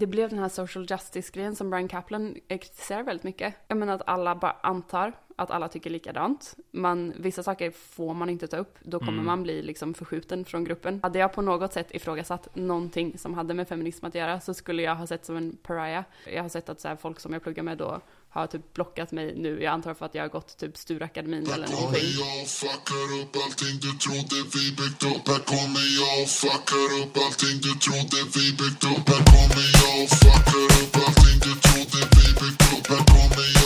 [0.00, 3.54] Det blev den här social justice-grejen som Brian Kaplan kritiserar väldigt mycket.
[3.68, 6.56] Jag menar att alla bara antar att alla tycker likadant.
[6.70, 9.26] Man, vissa saker får man inte ta upp, då kommer Mm.
[9.26, 11.00] man bli liksom förskjuten från gruppen.
[11.02, 14.82] Hade jag på något sätt ifrågasatt någonting som hade med feminism att göra så skulle
[14.82, 16.04] jag ha sett som en pariah.
[16.34, 18.00] Jag har sett att så här, folk som jag pluggar med då
[18.40, 21.66] har typ blockat mig nu, jag antar för att jag har gått typ Sturakademin eller
[21.66, 22.10] kommer någonting.
[22.20, 25.24] jag och fuckar upp allting du trodde vi byggt upp.
[25.28, 29.04] Här kommer jag och fuckar upp allting du trodde vi byggt upp.
[29.12, 32.86] Här kommer jag och fuckar upp allting du trodde vi byggt upp.
[32.92, 33.65] Här kommer jag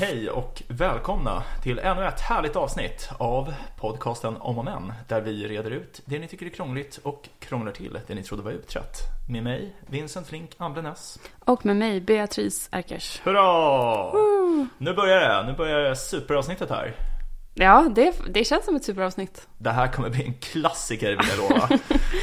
[0.00, 5.48] Hej och välkomna till ännu ett härligt avsnitt av podcasten Om och Men där vi
[5.48, 8.96] reder ut det ni tycker är krångligt och krånglar till det ni trodde var utrett.
[9.28, 11.18] Med mig, Vincent Flink Amblenäs.
[11.38, 13.20] Och med mig, Beatrice Erkers.
[13.24, 14.12] Hurra!
[14.78, 16.94] Nu börjar det, nu börjar superavsnittet här.
[17.54, 19.48] Ja, det, det känns som ett superavsnitt.
[19.58, 21.68] Det här kommer bli en klassiker vill jag lova.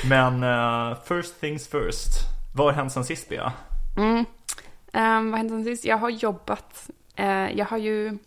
[0.09, 2.09] Men eh, first things first.
[2.55, 3.53] Vad har hänt sen sist Bea?
[3.97, 4.25] Mm.
[4.93, 5.85] Um, vad hände sen sist?
[5.85, 6.89] Jag har jobbat.
[7.17, 8.17] Eh, jag har ju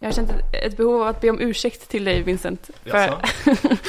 [0.00, 2.70] jag har känt ett, behov av att be om ursäkt till dig Vincent.
[2.84, 3.18] Jaså?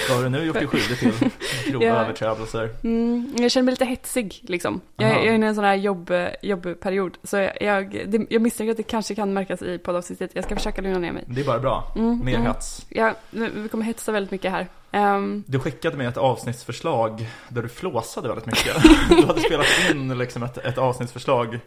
[0.10, 1.30] Vad har du nu gjort dig skyldig till?
[1.72, 1.96] Grova Ja.
[1.96, 2.70] överträdelser?
[2.84, 4.82] mm, jag känner mig lite hetsig liksom.
[4.98, 7.18] Jag, jag är inne i en sån här jobb, jobbperiod.
[7.24, 10.32] Så jag, jag, det, jag misstänker att det kanske kan märkas i poddavsnittet.
[10.34, 11.24] Jag ska försöka lugna ner mig.
[11.28, 11.94] Det är bara bra.
[11.96, 12.48] Mm, Mer mm.
[12.48, 12.86] hets.
[12.90, 14.68] Ja, vi kommer hetsa väldigt mycket här.
[14.92, 18.76] Ehm, Du skickade mig ett avsnittsförslag där du flåsade väldigt mycket.
[19.10, 21.60] Du hade spelat in liksom ett, ett avsnittsförslag.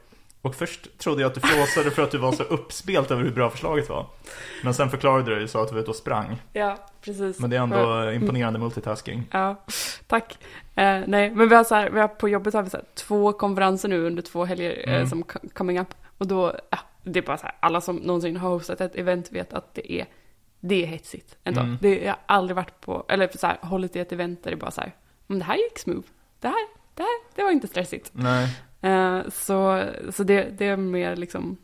[0.42, 3.30] Och först trodde jag att du flåsade för att du var så uppspelt över hur
[3.30, 4.06] bra förslaget var.
[4.64, 6.42] Men sen förklarade du det och sa att du var ute och sprang.
[6.52, 7.38] ja, precis.
[7.38, 9.26] Men det är ändå imponerande multitasking.
[9.30, 9.64] Ja,
[10.06, 10.38] tack.
[10.74, 12.86] Eh, nej, men vi har, så här, vi har på jobbet har vi så här,
[12.94, 15.06] två konferenser nu under två helger eh, Mm.
[15.08, 15.94] som co- coming up.
[16.18, 19.32] Och då, ja, det är bara så här, alla som någonsin har hostat ett event
[19.32, 20.06] vet att det är,
[20.60, 21.36] det är hetsigt.
[21.44, 21.60] Ändå.
[21.60, 21.78] Mm.
[21.80, 24.56] Det, jag har aldrig varit på, eller så här, hållit i ett event där det
[24.56, 24.94] bara så här,
[25.26, 26.06] men det här gick smooth.
[26.40, 28.10] Det här, det här, det var inte stressigt.
[28.12, 28.48] Nej.
[28.82, 31.56] Eh, så så det, det är mer liksom,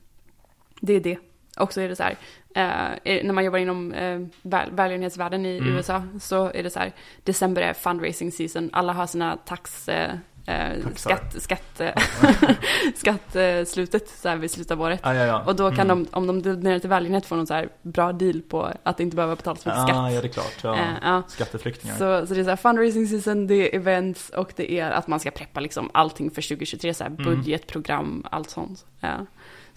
[0.80, 1.18] det är det.
[1.58, 2.16] Och så är det så här,
[2.54, 5.74] eh, när man jobbar inom eh, väl, välgörenhetsvärlden i Mm.
[5.74, 6.92] USA så är det så här,
[7.24, 9.88] december är fundraising season, alla har sina tax,
[10.48, 11.80] eh, skatt, skatt,
[12.94, 15.00] skattslutet så här vid slutet av året.
[15.02, 15.42] Ah, ja, ja.
[15.46, 16.04] Och då kan Mm.
[16.04, 19.16] de, om de donerar till välgörenhet, få någon så här bra deal på att inte
[19.16, 19.96] behöva betala så mycket skatt.
[19.96, 20.54] Ah, ja, det är klart.
[20.62, 20.76] Ja.
[21.04, 21.20] Eh.
[21.28, 21.94] Skatteflyktingar.
[21.94, 25.06] Så, så det är så här fundraising season, det är events och det är att
[25.06, 27.24] man ska preppa liksom allting för 2023, så här Mm.
[27.24, 28.84] budget, program, allt sånt.
[29.00, 29.26] Ja.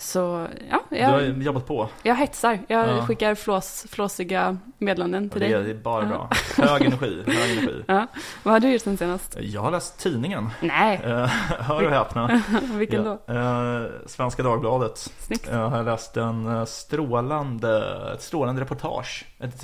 [0.01, 1.89] Så ja, Du har jag, jobbat på.
[2.03, 2.59] jag hetsar.
[2.67, 3.05] Jag Ja.
[3.05, 5.63] skickar flås, flåsiga meddelanden till det, är- dig.
[5.63, 6.07] det är bara Ja.
[6.09, 6.29] bra.
[6.67, 7.23] Hög energi.
[7.27, 7.83] Hög energi.
[7.87, 8.07] Ja.
[8.43, 9.37] Vad har du gjort sen senast?
[9.41, 10.49] Jag har läst tidningen.
[10.61, 11.25] Nej, Eh,
[11.59, 12.41] Hör och häpna.
[12.73, 13.33] vilken Ja, då?
[13.33, 14.97] eh, Svenska Dagbladet.
[14.97, 15.49] Snyggt.
[15.51, 17.83] Jag har läst en eh, strålande,
[18.13, 19.25] ett strålande reportage.
[19.39, 19.63] Ett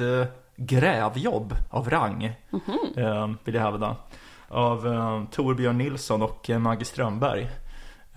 [0.55, 3.05] grävjobb av rang, Mhm.
[3.05, 3.95] eh, vill jag hävda.
[4.49, 4.81] Av
[5.31, 7.49] Torbjörn Nilsson och Maggie Strömberg.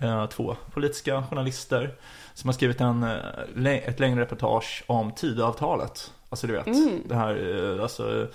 [0.01, 1.93] Eh, två politiska journalister
[2.33, 6.13] som har skrivit en, eh, ett längre reportage om Tidöavtalet.
[6.29, 7.01] Alltså du vet, Mm.
[7.05, 8.27] det här, eh, alltså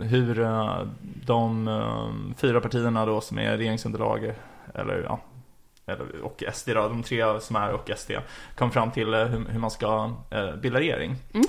[0.00, 0.34] hur
[1.26, 1.70] de
[2.36, 4.32] fyra partierna då som är regeringsunderlag,
[4.74, 5.20] eller ja,
[5.86, 8.10] eller, och SD då, de tre som är och SD,
[8.56, 10.14] kom fram till hur, hur man ska
[10.62, 11.16] bilda regering.
[11.34, 11.46] Mm.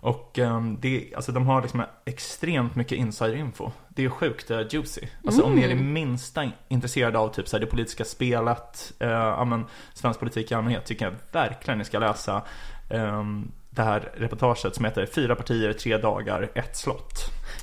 [0.00, 3.70] Och eh, det, alltså de har liksom extremt mycket insiderinfo.
[3.88, 5.00] Det är sjukt eh, juicy.
[5.26, 5.92] Alltså om ni är det Mm.
[5.92, 10.54] minsta intresserade av typ så här, det politiska spelet, eh, ja men svensk politik i
[10.54, 12.42] allmänhet, tycker jag verkligen ni ska läsa
[12.90, 13.24] eh,
[13.70, 17.12] det här reportaget som heter Fyra partier, tre dagar, ett slott.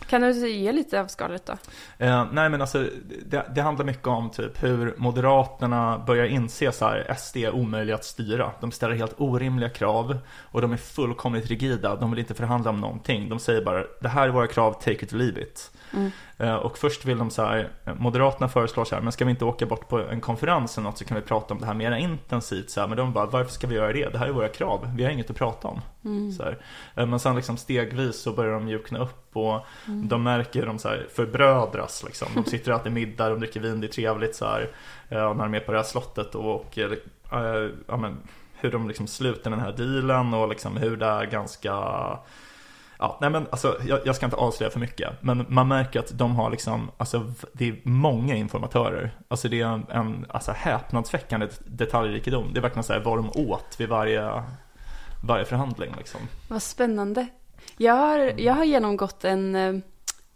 [0.07, 1.53] Kan du ge lite av skalet då?
[1.97, 2.85] Eh, nej men alltså
[3.25, 7.95] det, det handlar mycket om typ hur Moderaterna börjar inse så här SD är omöjliga
[7.95, 8.51] att styra.
[8.59, 11.95] De ställer helt orimliga krav och de är fullkomligt rigida.
[11.95, 13.29] De vill inte förhandla om någonting.
[13.29, 15.71] De säger bara det här är våra krav, take it or leave it.
[15.93, 16.11] Mm.
[16.37, 19.45] Eh, och först vill de så här, Moderaterna föreslår så här, men ska vi inte
[19.45, 21.91] åka bort på en konferens eller något så kan vi prata om det här mer
[21.91, 22.87] intensivt så här.
[22.87, 24.09] Men de bara, varför ska vi göra det?
[24.09, 25.81] Det här är våra krav, vi har inget att prata om.
[26.05, 26.31] Mm.
[26.31, 26.57] Så här.
[26.95, 30.07] Eh, Men sen liksom stegvis så börjar de mjukna upp och Mm.
[30.07, 32.27] de märker hur de så här förbrödras liksom.
[32.35, 34.61] De sitter och äter middag, de dricker vin, det är trevligt så här.
[35.09, 36.91] eh, När de är på det här slottet och, och eh,
[37.87, 38.17] ja, men,
[38.59, 41.71] hur de liksom sluter den här dealen och liksom hur det är ganska
[42.99, 46.17] Ja, nej men alltså, jag, jag ska inte avslöja för mycket, men man märker att
[46.17, 49.11] de har liksom, alltså det är många informatörer.
[49.27, 52.53] Alltså det är en, en alltså, häpnadsväckande detaljrikedom.
[52.53, 54.43] Det är verkligen så här vad de åt vid varje,
[55.23, 56.21] varje förhandling liksom.
[56.47, 57.27] Vad spännande.
[57.77, 59.73] Jag har, jag har genomgått en eh,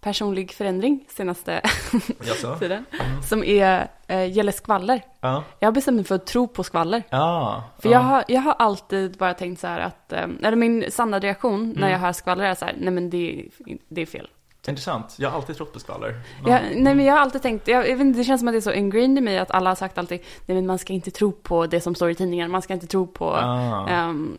[0.01, 1.61] personlig förändring senaste
[2.59, 2.85] tiden.
[2.91, 3.21] Mm.
[3.23, 5.01] Som är, eh, gäller skvaller.
[5.19, 5.43] Ja.
[5.59, 7.03] Jag har bestämt mig för att tro på skvaller.
[7.09, 7.63] Ja.
[7.79, 7.93] För ja.
[7.93, 11.69] jag, har, jag har alltid bara tänkt så här att, eh, eller min sanna reaktion
[11.69, 11.91] när Mm.
[11.91, 14.27] jag hör skvaller är så här, nej men det, är- det är fel.
[14.67, 15.15] Intressant.
[15.19, 16.15] Jag har alltid trott på skvaller.
[16.43, 18.47] Men- Jag, nej men jag har alltid tänkt, jag, jag vet inte, det känns som
[18.47, 20.77] att det är så ingrained i mig att alla har sagt alltid, nej men man
[20.79, 23.87] ska inte tro på det som står i tidningen, man ska inte tro på, Ah.
[23.89, 24.37] ehm,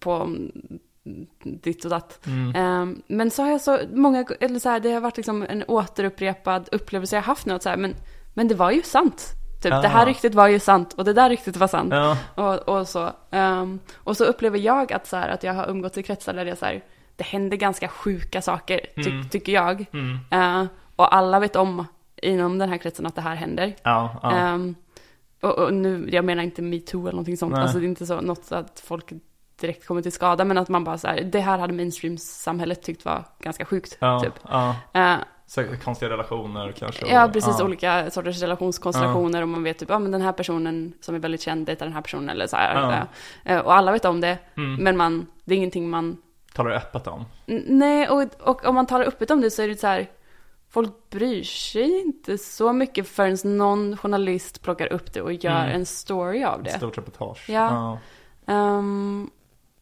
[0.00, 0.28] på
[1.42, 2.26] ditt och datt.
[2.26, 2.52] Mm.
[2.56, 5.64] Ehm, men så har jag så många, eller så här, det har varit liksom en
[5.68, 7.94] återupprepad upplevelse jag haft nu, att så här, men,
[8.34, 9.26] men det var ju sant.
[9.62, 9.82] Typ, Ah.
[9.82, 11.92] det här ryktet var ju sant och det där ryktet var sant.
[11.92, 12.16] Ja.
[12.34, 13.10] Och, och så.
[13.30, 16.44] Ehm, och så upplever jag att, så här, att jag har umgåtts i kretsar där
[16.44, 16.84] det så här,
[17.16, 19.28] det händer ganska sjuka saker, ty, Mm.
[19.28, 19.86] tycker jag.
[19.92, 20.18] Mm.
[20.30, 20.66] Eh,
[20.96, 21.84] och alla vet om
[22.22, 23.74] inom den här kretsen att det här händer.
[23.82, 24.32] Ja, ja.
[24.32, 24.74] Ehm,
[25.42, 27.62] och, och nu, jag menar inte metoo eller någonting sånt, Nej.
[27.62, 29.12] alltså det är inte så något att folk
[29.60, 33.04] direkt kommer till skada, men att man bara så här, det här hade mainstream-samhället tyckt
[33.04, 33.96] var ganska sjukt.
[34.00, 34.32] ja, typ.
[34.48, 34.74] ja.
[34.92, 35.14] Eh,
[35.46, 37.06] Så konstiga relationer kanske.
[37.06, 40.92] ja, och- precis, olika sorters relationskonstellationer och man vet typ, ja men den här personen
[41.00, 42.74] som är väldigt känd dejtar den här personen eller så här.
[43.44, 43.52] Ja.
[43.52, 44.74] Eh, och alla vet om det, Mm.
[44.84, 46.16] men man, det är ingenting man
[46.54, 47.24] Talar öppet om?
[47.46, 50.06] N- Nej, och, och om man talar öppet om det så är det så här,
[50.70, 55.74] folk bryr sig inte så mycket förrän någon journalist plockar upp det och gör Mm.
[55.74, 56.70] en story av Ett det.
[56.70, 57.50] stort reportage.
[57.50, 57.98] Ja.
[58.46, 59.30] Ehm,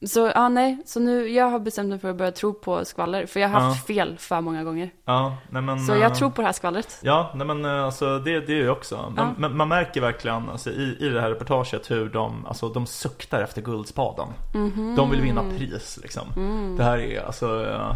[0.06, 3.26] så, ja nej, så nu, jag har bestämt mig för att börja tro på skvaller,
[3.26, 4.90] för jag har haft fel för många gånger.
[5.04, 5.36] ja.
[5.50, 6.98] Nej, men, Så eh, jag tror på det här skvallret.
[7.02, 9.12] Ja, nej men eh, alltså det, det är ju också.
[9.16, 9.34] Men, Ja.
[9.38, 13.42] men man märker verkligen alltså, i, i det här reportaget hur de, alltså, de suktar
[13.42, 14.28] efter guldspaden.
[14.54, 14.94] Mhm.
[14.96, 16.22] De vill vinna pris liksom.
[16.36, 16.76] Mm.
[16.76, 17.90] Det här är alltså, eh,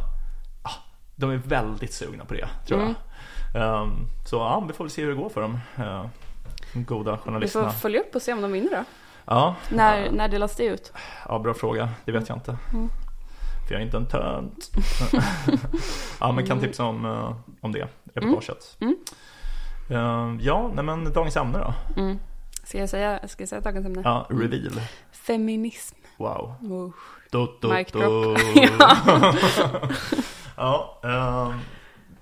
[0.63, 0.71] ah,
[1.17, 2.89] de är väldigt sugna på det tror jag.
[2.89, 3.75] Mm.
[3.75, 3.91] Ehm,
[4.27, 5.59] så ja, vi får väl se hur det går för dem.
[5.79, 6.07] Uh,
[6.75, 7.71] goda Vi får journalisterna.
[7.71, 8.85] följa upp och se om de vinner då.
[9.31, 10.93] Ja, När, när delas det ut?
[11.29, 11.89] ja, bra fråga.
[12.05, 12.57] Det vet jag inte.
[12.73, 12.89] Mm.
[13.69, 14.71] För jag är inte en tönt.
[16.21, 18.77] ja, men kan tipsa om, eh, om det reportaget.
[18.81, 18.97] Mm.
[19.91, 21.75] Ehm, ja, nej men dagens ämne då?
[22.01, 22.19] Mm.
[22.65, 24.01] Ska jag säga, ska jag säga dagens ämne?
[24.05, 24.81] Ja, reveal.
[25.13, 25.97] Feminism.
[26.17, 26.55] Wow.
[26.63, 26.91] Oh.
[27.31, 28.39] Do, do, Mic drop.
[30.57, 31.61] ja, ehm,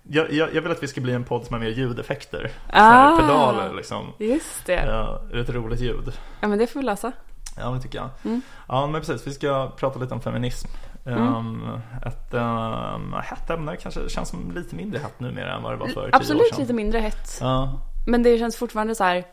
[0.08, 2.50] jag, jag, jag vill att vi ska bli en podd som har mer ljudeffekter.
[2.72, 3.16] Ah.
[3.16, 4.12] pedaler liksom.
[4.18, 4.84] Just det.
[4.86, 6.12] Ja, ett roligt ljud.
[6.40, 7.12] Ja men det får vi lösa.
[7.58, 8.08] Ja, det tycker jag.
[8.24, 8.40] Mm.
[8.68, 9.26] Ja, men precis.
[9.26, 10.68] Vi ska prata lite om feminism.
[11.06, 11.36] Mm.
[11.36, 15.76] Um, ett um, hett ämne kanske känns som lite mindre hett numera än vad det
[15.76, 16.60] var för tio år Absolut sedan.
[16.60, 17.38] lite mindre hett.
[17.40, 19.24] Ja, Men det känns fortfarande så här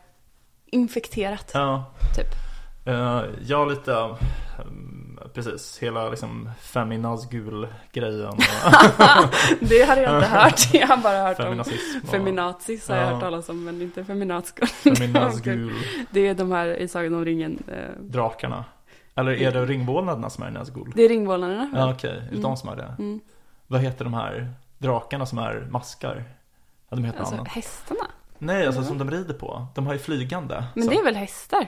[0.66, 1.86] infekterat, ja.
[2.16, 2.28] typ.
[2.88, 3.92] Uh, jag lite,
[4.66, 5.03] um,
[5.34, 8.34] precis, hela liksom feminazgul-grejen.
[9.60, 10.74] Det hade jag inte hört.
[10.74, 12.00] Jag har bara hört om Feminazism.
[12.04, 13.10] och feminazis har jag Ja.
[13.12, 14.66] hört talas om, men inte feminatskor.
[14.96, 15.74] Feminazgul.
[16.12, 17.64] Det är de här i Sagan om ringen.
[17.68, 18.66] eh, Drakarna.
[19.16, 20.92] Eller är det ringvålnaderna som är Nazgul?
[20.96, 21.70] Det är ringvålnaderna.
[21.76, 22.14] Ja, okej.
[22.22, 22.42] Det Mm.
[22.42, 22.96] de som är det?
[23.00, 23.20] Mm.
[23.68, 26.24] Vad heter de här drakarna som är maskar?
[26.90, 27.48] Ja, de heter Alltså annat.
[27.48, 28.08] hästarna.
[28.38, 29.68] Nej, alltså som de rider på.
[29.76, 30.64] De har ju flygande.
[30.76, 31.68] Men Så- det är väl hästar?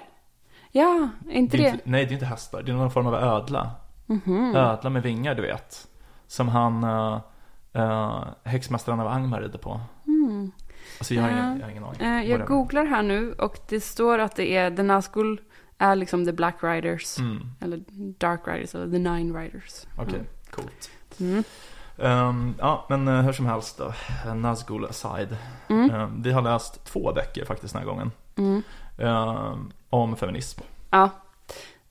[0.77, 1.69] Ja, inte det det?
[1.69, 2.63] inte, nej, det är inte hästar.
[2.63, 3.71] Det är någon form av ödla.
[4.05, 4.55] Mhm.
[4.55, 5.87] Ödla med vingar, du vet.
[6.27, 7.19] Som han, uh,
[7.77, 9.81] uh, häxmästaren av Angmar rider på.
[10.07, 10.51] Mm.
[10.99, 11.35] Alltså jag har, Ja.
[11.37, 12.01] ingen, jag har ingen aning.
[12.01, 15.41] Eh, jag googlar här nu och det står att det är The Nazgul
[15.77, 17.19] är liksom the Black Riders.
[17.19, 17.83] Mm, Eller
[18.17, 19.85] Dark Riders eller The Nine Riders.
[19.97, 20.89] Okej, coolt.
[21.19, 21.43] Mm.
[21.97, 23.93] Ehm, ja, men uh, hur som helst då.
[24.33, 25.37] Nazgul aside.
[25.67, 25.89] Mm.
[25.91, 28.11] Ehm, vi har läst två böcker faktiskt den här gången.
[28.37, 28.61] Mm.
[29.95, 30.61] Om feminism.
[30.89, 31.09] Ja,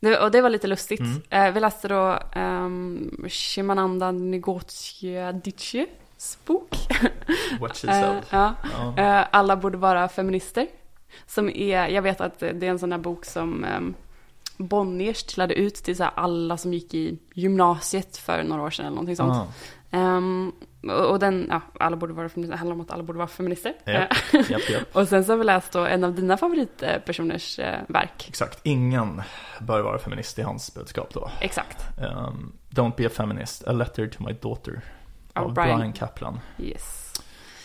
[0.00, 1.00] det, och det var lite lustigt.
[1.00, 1.22] Mm.
[1.30, 6.74] Eh, vi läste då um, Shimananda Ngozi Adichies bok.
[7.60, 8.22] What she Eh, said.
[8.30, 8.54] ja.
[8.96, 9.02] Ja.
[9.20, 10.66] Eh, Alla borde vara feminister.
[11.26, 13.94] Som är, jag vet att det är en sån här bok som um,
[14.56, 18.94] Bonniers tilade ut till så alla som gick i gymnasiet för några år sedan eller
[18.94, 19.36] någonting sånt.
[19.36, 19.46] Ah,
[19.94, 20.52] Ehm,
[21.10, 23.74] och, den, ja, alla borde vara feminister, handlar om att alla borde vara feminister.
[23.84, 24.82] Eh, japp, japp.
[24.96, 28.28] och sen så har vi läst då en av dina favoritpersoners eh, verk.
[28.28, 29.22] Exakt, ingen
[29.60, 31.30] bör vara feminist i hans budskap då.
[31.40, 31.98] Exakt.
[32.00, 34.80] Ehm, Don't be a feminist, a letter to my daughter.
[35.32, 35.78] Av Av Brian.
[35.78, 35.92] Brian.
[35.92, 36.40] Kaplan.
[36.58, 37.03] Yes.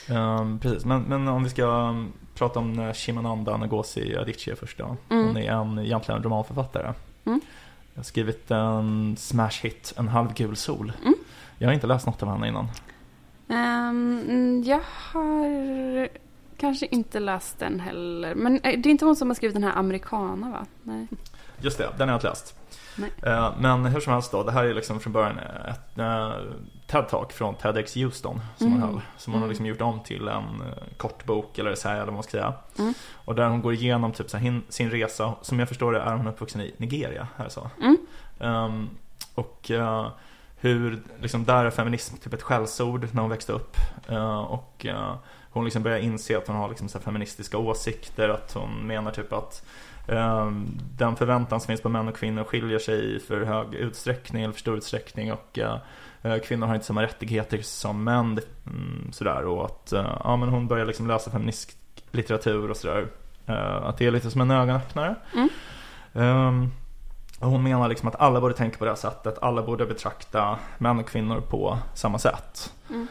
[0.10, 4.98] Ehm, precis, men, men om vi ska um, prata om Shimananda Ngozi Adichie först då.
[5.10, 5.28] Mm.
[5.28, 6.94] Hon är en, egentligen en romanförfattare.
[7.26, 7.42] Mm.
[7.94, 10.92] Jag har skrivit en smash hit, En halv gul sol.
[11.02, 11.16] Mm.
[11.58, 12.68] Jag har inte läst något av henne innan.
[13.50, 16.10] Ehm, mm, jag har
[16.58, 18.36] kanske inte läst den heller.
[18.36, 20.66] Men eh, det är inte hon som har skrivit den här Americana va?
[20.84, 21.08] Nej.
[21.62, 22.56] Just det, den har jag inte läst.
[22.96, 23.12] Nej.
[23.24, 26.32] Eh, Men hur som helst då, det här är liksom från början ett uh,
[26.92, 28.90] TED-talk från TEDx Houston som hon Mm.
[28.90, 29.02] höll.
[29.18, 29.50] Som hon har Mm.
[29.50, 32.54] liksom gjort om till en uh, kortbok eller så här, eller vad man ska säga.
[32.80, 32.94] Mm.
[33.26, 35.34] Och där hon går igenom typ så här, sin resa.
[35.42, 37.70] Som jag förstår det är hon uppvuxen i Nigeria, här så.
[37.82, 37.98] Mm.
[38.40, 38.90] Ehm,
[39.36, 40.08] och eh,
[40.62, 43.78] hur, liksom där är feminism typ ett skällsord när hon växte upp.
[44.08, 45.16] Eh, och eh,
[45.52, 49.34] hon liksom börjar inse att hon har liksom så feministiska åsikter, att hon menar typ
[49.34, 49.66] att
[50.08, 50.52] eh,
[50.98, 54.54] den förväntan som finns på män och kvinnor skiljer sig i för hög utsträckning eller
[54.54, 55.80] för stor utsträckning och eh, eh,
[56.44, 58.40] kvinnor har inte samma rättigheter som män.
[58.68, 61.78] Mm, sådär och att eh, ja, men hon börjar liksom läsa feministisk
[62.12, 63.08] litteratur och sådär.
[63.46, 65.16] Eh, att det är lite som en ögonöppnare.
[65.34, 66.72] Mm.
[67.40, 69.38] Och hon menar liksom att alla borde tänka på det här sättet.
[69.42, 72.74] Alla borde betrakta män och kvinnor på samma sätt.
[72.90, 73.08] Mm.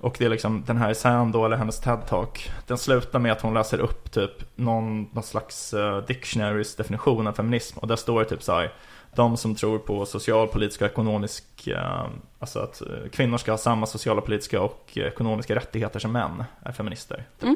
[0.00, 2.50] Och det är liksom den här essän då, eller hennes TED-talk.
[2.66, 7.32] Den slutar med att hon läser upp typ någon, någon slags uh, dictionaries definition av
[7.32, 7.78] feminism.
[7.78, 8.72] Och där står det typ så här.
[9.14, 12.06] De som tror på social, politisk och ekonomisk, eh,
[12.38, 16.72] alltså att eh, kvinnor ska ha samma sociala, politiska och ekonomiska rättigheter som män, är
[16.72, 17.24] feminister.
[17.40, 17.54] Ja.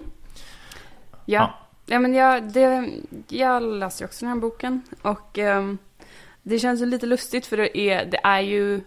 [1.25, 1.55] Ja.
[1.87, 1.99] ja.
[1.99, 2.91] men jag, det,
[3.29, 5.79] jag läste ju också den här boken och ehm,
[6.43, 8.81] det känns ju lite lustigt för det är, det är ju,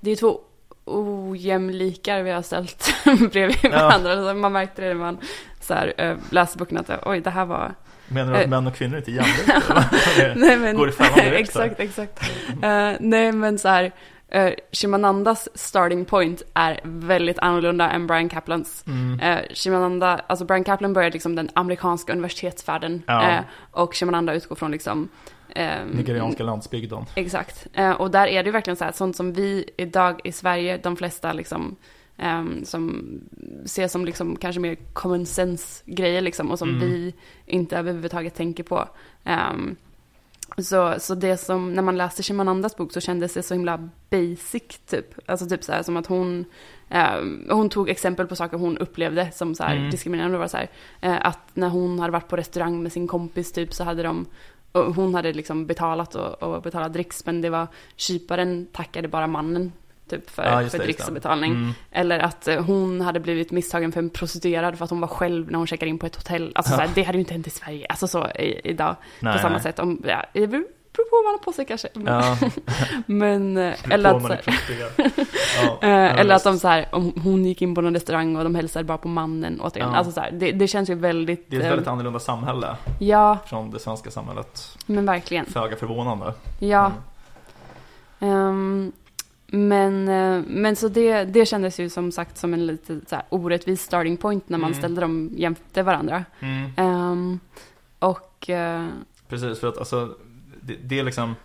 [0.00, 0.40] det är två
[0.88, 2.94] ojämlikar vi har ställt
[3.32, 4.16] bredvid varandra.
[4.16, 5.18] Så man märkte det när man
[5.60, 7.74] så här, eh, läste boken att oj, det här var...
[8.08, 8.50] Menar du att Eh.
[8.50, 9.62] män och kvinnor inte är jämlika?
[10.36, 12.22] Nej, men, Går i fällan direkt, exakt, exakt.
[12.62, 13.84] Eh, nej, men så här,
[14.34, 18.84] uh, Shimanandas starting point är väldigt annorlunda än Brian Kaplans.
[18.86, 19.20] Mm.
[19.20, 23.38] Eh, Shimananda, alltså Brian Kaplan började liksom den amerikanska universitetsvärlden Ja.
[23.70, 25.08] och Shimananda utgår från liksom
[25.92, 27.04] Nigerianska landsbygden.
[27.14, 27.66] Exakt.
[27.72, 30.96] Eh, och där är det verkligen så här, sånt som vi idag i Sverige, de
[30.96, 31.76] flesta liksom,
[32.16, 33.04] ehm, som
[33.64, 36.80] ser som liksom kanske mer common sense grejer liksom, och som Mm.
[36.80, 37.14] vi
[37.46, 38.88] inte överhuvudtaget tänker på.
[39.24, 39.76] Ehm,
[40.58, 44.62] så, så det som, när man läste Shimanandas bok så kändes det så himla basic
[44.86, 45.06] typ.
[45.30, 46.44] Alltså typ så här som att hon,
[46.88, 49.90] ehm, hon tog exempel på saker hon upplevde som så här Mm.
[49.90, 50.38] diskriminerande.
[50.38, 50.68] Var så här,
[51.00, 54.26] eh, att när hon hade varit på restaurang med sin kompis typ så hade de
[54.72, 59.26] och hon hade liksom betalat och, och betalat dricks men det var kyparen tackade bara
[59.26, 59.72] mannen
[60.08, 61.52] typ för, Ja, för betalning.
[61.52, 61.72] Mm.
[61.90, 65.50] Eller att eh, hon hade blivit misstagen för en prostituerad för att hon var själv
[65.50, 66.52] när hon checkade in på ett hotell.
[66.54, 68.96] Alltså så här, det hade ju inte hänt i Sverige, alltså så i, idag.
[69.20, 69.78] Nej, på samma sätt.
[69.78, 70.24] Om, ja,
[70.98, 71.88] beror på vad man har på sig kanske.
[71.94, 72.50] Men, Ja,
[73.06, 74.40] men eh, eller att, här.
[75.62, 78.44] Ja, eh, eller att de så här, om hon gick in på någon restaurang och
[78.44, 79.90] de hälsade bara på mannen återigen.
[79.90, 79.96] Ja.
[79.96, 81.50] Alltså så här, det, det känns ju väldigt...
[81.50, 84.78] Det är ett eh, väldigt annorlunda samhälle Ja, från det svenska samhället.
[84.86, 85.46] men verkligen.
[85.46, 86.34] Föga förvånande.
[86.60, 86.92] Ja.
[88.20, 88.32] Mm.
[88.32, 88.92] Ehm,
[89.50, 93.24] men, eh, men så det, det kändes ju som sagt som en lite så här
[93.28, 94.78] orättvis starting point när man Mm.
[94.78, 96.24] ställde dem jämte varandra.
[96.40, 96.70] Mm.
[96.76, 97.40] Ehm,
[97.98, 98.86] och eh,
[99.28, 100.08] Precis, för att alltså,
[100.68, 101.36] det, det är liksom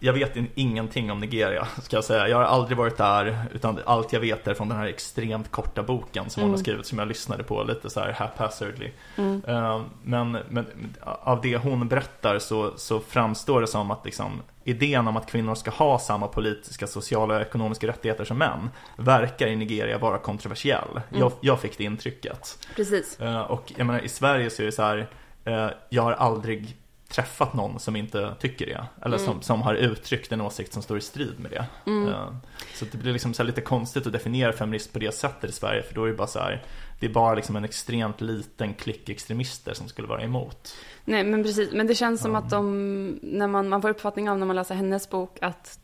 [0.00, 2.28] Jag vet in- ingenting om Nigeria, ska jag säga.
[2.28, 5.82] Jag har aldrig varit där, utan allt jag vet är från den här extremt korta
[5.82, 6.64] boken som hon har Mm.
[6.64, 8.90] skrivit, som jag lyssnade på lite så här haphazardly.
[9.16, 10.66] mm, Eh, Men, men
[11.02, 15.54] av det hon berättar så, så framstår det som att liksom, idén om att kvinnor
[15.54, 20.88] ska ha samma politiska, sociala och ekonomiska rättigheter som män verkar i Nigeria vara kontroversiell.
[21.08, 21.20] Mm.
[21.20, 22.58] Jag, jag fick det intrycket.
[22.76, 23.20] precis.
[23.20, 25.08] Eh, Och jag menar, i Sverige så är det så här,
[25.44, 26.76] eh, jag har aldrig
[27.08, 28.84] träffat någon som inte tycker det.
[29.04, 29.42] Eller som, Mm.
[29.42, 31.66] som har uttryckt en åsikt som står i strid med det.
[31.86, 32.08] Mm.
[32.08, 32.28] Eh,
[32.74, 35.82] Så det blir liksom så lite konstigt att definiera feminism på det sättet i Sverige.
[35.82, 36.62] För då är det bara så här,
[37.00, 40.74] det är bara liksom en extremt liten klick extremister som skulle vara emot.
[41.04, 42.38] Nej men precis, men det känns som Ja.
[42.38, 45.78] att de, när man, man får uppfattning av när man läser hennes bok att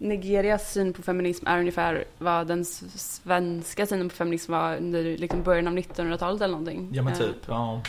[0.00, 5.42] Nigerias syn på feminism är ungefär vad den svenska synen på feminism var under liksom
[5.42, 6.88] början av 1900-talet eller någonting.
[6.92, 7.80] Ja men Eh, typ, ja,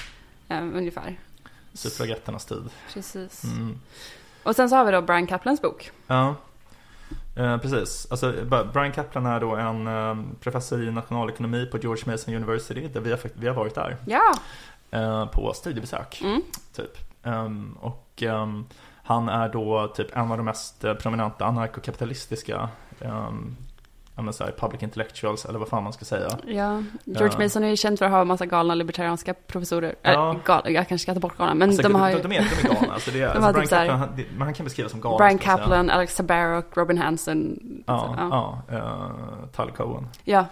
[0.50, 1.20] eh, ungefär,
[1.74, 2.70] suffragetternas tid.
[2.94, 3.44] precis.
[3.44, 3.80] Mm.
[4.44, 5.92] Och sen så har vi då Brian Kaplans bok.
[6.08, 6.36] Ja,
[7.36, 8.08] eh, precis.
[8.12, 8.34] Alltså,
[8.74, 13.12] Brian Kaplan är då en eh, professor i nationalekonomi på George Mason University, där vi
[13.12, 13.98] har, vi har varit där.
[14.06, 14.34] Ja!
[14.92, 16.22] eh, på studiebesök.
[16.22, 16.42] Mm.
[16.76, 16.98] Typ.
[17.24, 18.66] Ehm, och ehm,
[19.04, 23.58] han är då typ en av de mest eh, prominenta anarkokapitalistiska um,
[24.34, 26.28] så här, public intellectuals, eller vad fan man ska säga.
[26.48, 27.44] Ja, George Ja.
[27.44, 29.96] Mason är ju känd för att ha en massa galna libertarianska professorer.
[30.02, 30.10] Ja.
[30.12, 32.48] Eller, gal, jag kanske ska ta bort galna, men Alltså, de har ju de, är,
[32.62, 32.94] de är galna.
[32.94, 35.02] Alltså, det är, De alltså, Brian typ Kaplan, han, det, men han kan beskrivas som
[35.02, 35.18] galen.
[35.18, 35.58] Brian säga.
[35.58, 37.60] Kaplan, Alex Tabarrok, Robin Hanson.
[37.88, 38.62] Ja, Så, ja.
[38.72, 39.12] ja
[39.56, 40.08] Tyler Cohen.
[40.24, 40.46] ja.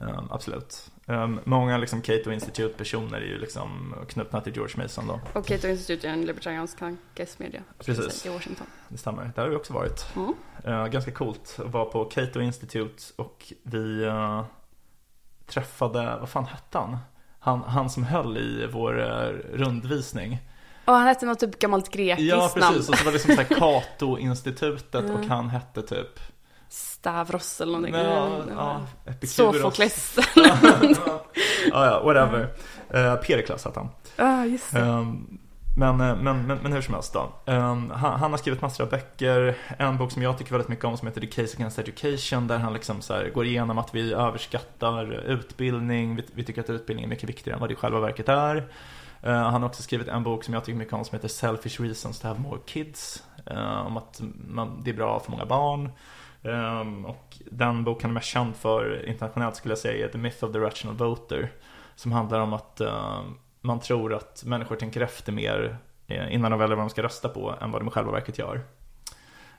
[0.00, 0.90] Ehm, absolut.
[1.08, 5.20] Ehm, många liksom Cato Institute-personer är ju liksom knutna till George Mason då.
[5.32, 7.60] Och Cato Institute är en libertariansk tankesmedja.
[7.84, 8.26] Precis.
[8.26, 8.66] I Washington.
[8.88, 9.30] Det stämmer.
[9.34, 10.06] Där har vi också varit.
[10.16, 10.34] Mm.
[10.64, 14.44] Eh, ganska coolt att vara på Cato Institute och vi eh,
[15.46, 16.96] träffade, vad fan hette han?
[17.38, 17.62] han?
[17.62, 20.38] Han som höll i vår eh, rundvisning.
[20.84, 22.74] Och han hette något typ gammalt grekiskt Ja, namn.
[22.74, 22.88] precis.
[22.88, 25.30] Och så var det liksom så här Cato-institutet och Mm.
[25.30, 26.20] han hette typ
[26.68, 27.94] Stavros eller någonting.
[27.94, 28.80] ja, Mm, ja.
[29.26, 30.18] Sofokles.
[30.36, 31.22] ja,
[31.70, 32.48] ja, whatever.
[32.94, 33.88] Uh, Perikles hette han.
[34.16, 34.80] Ja, ah, just det.
[34.80, 35.38] Ehm,
[35.78, 37.32] Men, eh, men, men, men hur som helst då.
[37.44, 39.56] Um, han, han har skrivit massor av böcker.
[39.78, 42.46] En bok som jag tycker väldigt mycket om som heter The Case Against Education.
[42.46, 46.16] Där han liksom så här, går igenom att vi överskattar utbildning.
[46.16, 48.56] Vi, vi tycker att utbildning är mycket viktigare än vad det i själva verket är.
[48.56, 51.80] Uh, han har också skrivit en bok som jag tycker mycket om som heter Selfish
[51.80, 53.22] Reasons to Have More Kids.
[53.50, 55.90] Uh, om att man, det är bra för många barn.
[56.46, 60.18] Um, och den boken han är mest känd för internationellt skulle jag säga är The
[60.18, 61.52] Myth of the Rational Voter.
[61.94, 63.20] Som handlar om att uh,
[63.60, 67.28] man tror att människor tänker efter mer eh, innan de väljer vad de ska rösta
[67.28, 68.60] på än vad de i själva verket gör.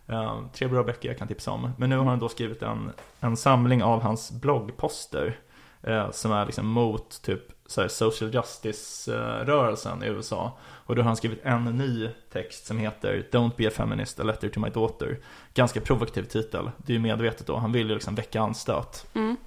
[0.05, 1.71] Um, tre bra böcker jag kan tipsa om.
[1.77, 5.39] Men nu har han då skrivit en, en samling av hans bloggposter
[5.87, 10.57] uh, som är liksom mot typ så social justice-rörelsen i USA.
[10.61, 14.23] Och då har han skrivit en ny text som heter Don't be a feminist, a
[14.23, 15.19] letter to my daughter.
[15.53, 19.05] Ganska provokativ titel, det är ju medvetet då, han vill ju liksom väcka anstöt.
[19.13, 19.37] Mm.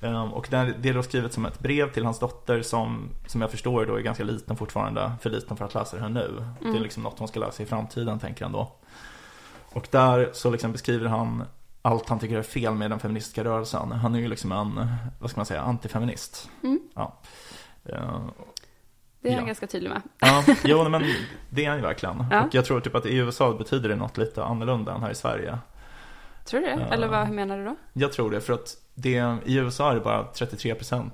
[0.00, 3.50] Um, och det är då skrivet som ett brev till hans dotter som, som jag
[3.50, 6.28] förstår då är ganska liten fortfarande, för liten för att läsa det här nu.
[6.28, 6.54] Mm.
[6.60, 6.82] Det är Mm.
[6.82, 8.72] liksom något hon ska läsa i framtiden tänker han då.
[9.72, 11.44] Och där så liksom beskriver han
[11.88, 13.92] allt han tycker är fel med den feministiska rörelsen.
[13.92, 14.86] Han är ju liksom en,
[15.20, 16.50] vad ska man säga, antifeminist.
[16.62, 16.80] Mm.
[16.94, 17.18] Ja.
[17.88, 17.94] Uh,
[19.20, 19.46] Det är han Ja.
[19.46, 20.02] ganska tydlig med.
[20.20, 21.04] Ja, jo men
[21.50, 22.24] det är han ju verkligen.
[22.30, 22.44] Ja.
[22.44, 25.14] Och jag tror typ att i USA betyder det något lite annorlunda än här i
[25.14, 25.58] Sverige.
[26.44, 26.72] Tror du det?
[26.72, 27.76] Eller vad hur menar du då?
[27.92, 31.10] Jag tror det, för att det, i USA är det bara 33%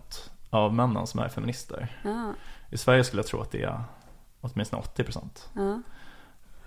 [0.50, 2.00] av männen som är feminister.
[2.04, 2.32] Ja,
[2.70, 3.80] I Sverige skulle jag tro att det är
[4.40, 5.28] åtminstone 80%.
[5.54, 5.82] ja.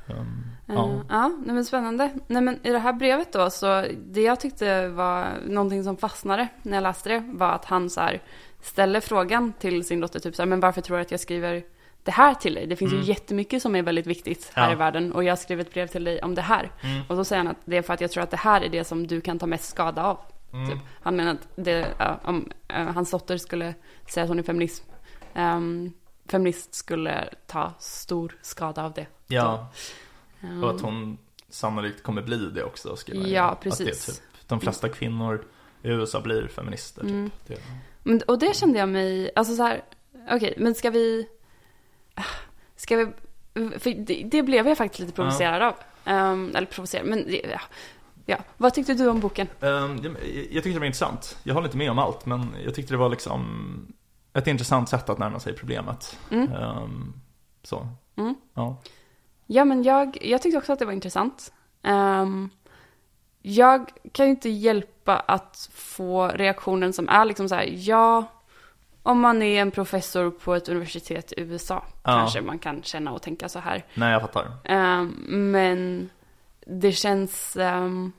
[0.10, 1.32] Um, Ja, ja.
[1.46, 2.10] nej men spännande.
[2.28, 6.48] Nej men i det här brevet då så det jag tyckte var någonting som fastnade
[6.64, 8.22] när jag läste det var att han så här
[8.62, 11.64] ställer frågan till sin dotter typ så här, men varför tror du att jag skriver
[12.04, 12.68] det här till dig?
[12.68, 13.04] Det finns Mm.
[13.04, 14.72] ju jättemycket som är väldigt viktigt här Ja.
[14.74, 16.72] i världen och jag har skrivit ett brev till dig om det här.
[16.84, 17.04] Mm.
[17.10, 18.70] Och då säger han att det är för att jag tror att det här är
[18.70, 20.18] det som du kan ta mest skada av.
[20.54, 20.70] Mm.
[20.70, 20.80] Typ.
[21.04, 23.74] Han menar att det, ja, om eh, hans dotter skulle
[24.10, 24.84] säga att hon är feminist,
[25.34, 25.94] ehm,
[26.28, 29.08] feminist skulle ta stor skada av det.
[29.28, 29.70] Ja,
[30.42, 31.18] Ehm, och att hon
[31.50, 32.96] sannolikt kommer bli det också.
[32.96, 33.28] Skriver.
[33.28, 34.06] Ja, Att det precis.
[34.06, 35.46] typ, de flesta kvinnor
[35.82, 37.02] i USA blir feminister.
[37.02, 37.12] Typ.
[37.12, 37.32] Mm.
[37.48, 37.58] Det,
[38.04, 39.84] Men, och det kände jag mig, alltså så här,
[40.32, 41.28] okej, men ska vi,
[42.76, 43.06] ska vi,
[43.80, 45.76] för det, det blev jag faktiskt lite provocerad av.
[46.06, 47.62] Ehm, eller provocerad, men ja,
[48.26, 48.38] ja.
[48.58, 49.48] Vad tyckte du om boken?
[49.62, 50.16] Ehm, jag,
[50.52, 51.38] jag tyckte det var intressant.
[51.44, 53.94] Jag håller inte med om allt, men jag tyckte det var liksom
[54.34, 56.20] ett intressant sätt att närma sig problemet.
[56.32, 56.52] Mm.
[56.54, 57.14] Ehm,
[57.64, 58.36] så, Mm.
[58.54, 58.78] ja.
[59.48, 61.54] Ja, men jag, jag tyckte också att det var intressant.
[61.84, 62.50] Ehm,
[63.42, 68.24] jag kan ju inte hjälpa att få reaktionen som är liksom så här, ja,
[69.04, 72.12] om man är en professor på ett universitet i USA Ja.
[72.20, 73.86] kanske man kan känna och tänka så här.
[73.94, 74.48] Nej, jag fattar.
[74.64, 75.08] Ehm,
[75.52, 76.10] men
[76.66, 77.56] det känns...
[77.56, 78.12] ehm,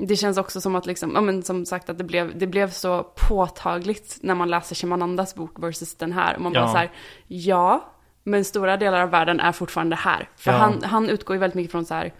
[0.00, 2.70] det känns också som att liksom, ja men som sagt att det blev, det blev
[2.70, 6.34] så påtagligt när man läser Shimanandas bok versus den här.
[6.36, 6.60] Och man Ja.
[6.60, 6.90] bara så här,
[7.26, 7.92] ja,
[8.24, 10.28] men stora delar av världen är fortfarande här.
[10.36, 10.56] För Ja.
[10.58, 12.12] han, han utgår ju väldigt mycket från så här,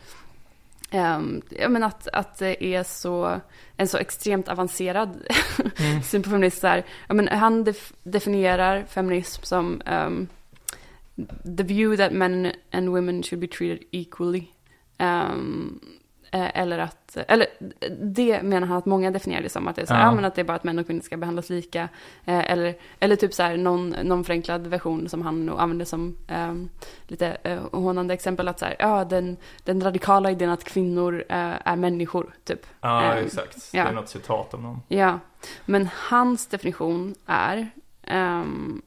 [0.93, 3.41] um, ja men att, att det är så,
[3.77, 5.11] en så extremt avancerad
[5.81, 6.03] Mm.
[6.03, 6.61] syn på feminism.
[6.61, 10.29] Så här, ja, men han def, definierar feminism som ehm,
[11.57, 14.45] the view that men and women should be treated equally.
[14.99, 15.35] Eh,
[16.31, 17.47] eller att, eller
[18.01, 20.15] det menar han att många definierar det som att det är så här, Ja.
[20.15, 21.83] men att det är bara att män och kvinnor ska behandlas lika.
[22.25, 26.17] Eh, eller, eller typ så här någon, någon förenklad version som han nog använder som
[26.29, 26.69] ehm,
[27.07, 31.69] lite uh, hånande exempel att så här, ja den, den radikala idén att kvinnor eh,
[31.69, 32.67] är människor typ.
[32.81, 33.69] Ja, Ehm, exakt.
[33.73, 33.83] ja.
[33.83, 34.81] Det är något citat av någon.
[34.89, 35.19] Ja,
[35.65, 37.69] men hans definition är
[38.03, 38.83] ehm,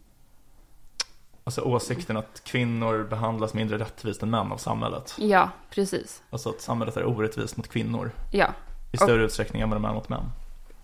[1.52, 5.16] Alltså åsikten att kvinnor behandlas mindre rättvist än män av samhället.
[5.18, 6.24] ja, precis.
[6.30, 8.48] Alltså att samhället är orättvist mot kvinnor Ja,
[8.92, 10.24] i större utsträckning än vad de är mot män.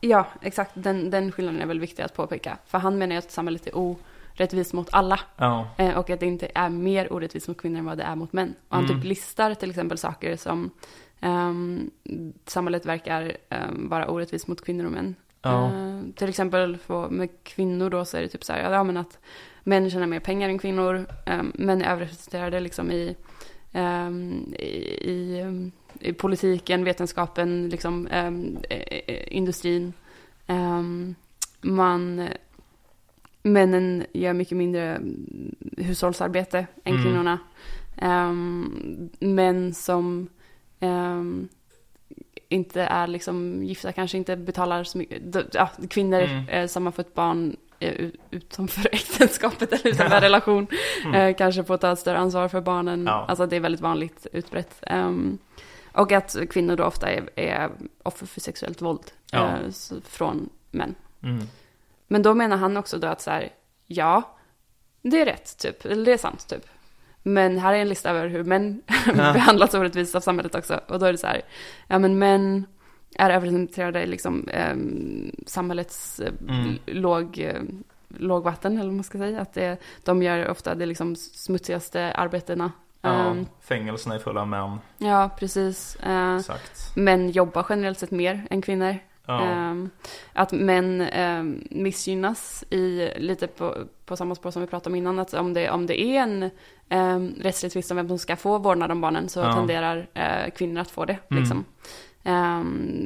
[0.02, 0.72] ja exakt.
[0.74, 2.58] Den, den skillnaden är väl viktig att påpeka.
[2.66, 5.20] För han menar ju att samhället är orättvist mot alla.
[5.38, 8.16] Ja, Eh, och att det inte är mer orättvist mot kvinnor än vad det är
[8.16, 8.54] mot män.
[8.70, 8.98] Och han Mm.
[8.98, 10.72] typ listar till exempel saker som
[11.20, 11.92] ehm,
[12.46, 13.38] samhället verkar
[13.70, 15.16] um, vara orättvist mot kvinnor och män.
[15.42, 18.84] ja, Eh, till exempel för, med kvinnor då så är det typ så här, ja
[18.84, 19.20] men att
[19.68, 23.16] män tjänar mer pengar än kvinnor, um, män är överrepresenterade liksom i,
[23.72, 28.58] ehm, i, i, um, i politiken, vetenskapen, liksom um,
[29.28, 29.94] industrin.
[30.48, 31.16] Um,
[31.62, 32.28] man,
[33.44, 35.02] männen gör mycket mindre
[35.78, 37.04] hushållsarbete än Mm.
[37.04, 37.40] kvinnorna.
[38.02, 40.30] Um, män som
[42.50, 45.22] inte är liksom gifta kanske inte betalar så mycket.
[45.54, 46.48] Ja, kvinnor Mm.
[46.50, 47.56] eh, som har fått barn
[48.32, 50.68] utanför äktenskapet eller utanför relation
[51.06, 51.16] Mm.
[51.16, 53.06] eh, kanske får ta ett större ansvar för barnen.
[53.06, 53.26] Ja.
[53.28, 54.76] Alltså det är väldigt vanligt utbrett.
[54.82, 55.38] Ehm,
[55.94, 57.70] och att kvinnor då ofta är, är
[58.04, 59.48] offer för sexuellt våld Ja.
[59.48, 60.96] eh, så- från män.
[61.24, 61.48] mm.
[62.08, 63.50] Men då menar han också då att så här,
[63.86, 64.38] ja,
[65.02, 66.68] det är rätt typ, eller det är sant typ.
[67.24, 69.14] Men här är en lista över hur män Ja.
[69.34, 70.80] behandlas orättvist av samhället också.
[70.88, 71.42] Och då är det så här,
[71.88, 72.66] ja men män
[73.16, 76.78] är överrepresenterade i liksom ehm, samhällets eh, Mm.
[76.86, 77.62] låg, eh,
[78.18, 79.42] lågvatten, eller vad man ska säga.
[79.42, 82.72] Att det, de gör ofta det liksom smutsigaste arbetena.
[83.02, 84.78] Ja, Ehm, fängelserna är fulla av män.
[84.98, 85.96] ja precis.
[85.96, 86.96] Eh, Exakt.
[86.96, 88.96] män jobbar generellt sett mer än kvinnor.
[89.26, 89.42] Ja.
[89.44, 89.90] Ehm,
[90.34, 95.20] att män ehm, missgynnas i lite på, på samma spår som vi pratade om innan.
[95.20, 96.50] Att om det, om det är en
[96.90, 99.54] um, rättslig tvist om vem som ska få vårdnad om barnen så Ja.
[99.54, 101.18] tenderar eh, kvinnor att få det.
[101.32, 101.44] Mm.
[101.44, 101.66] Liksom.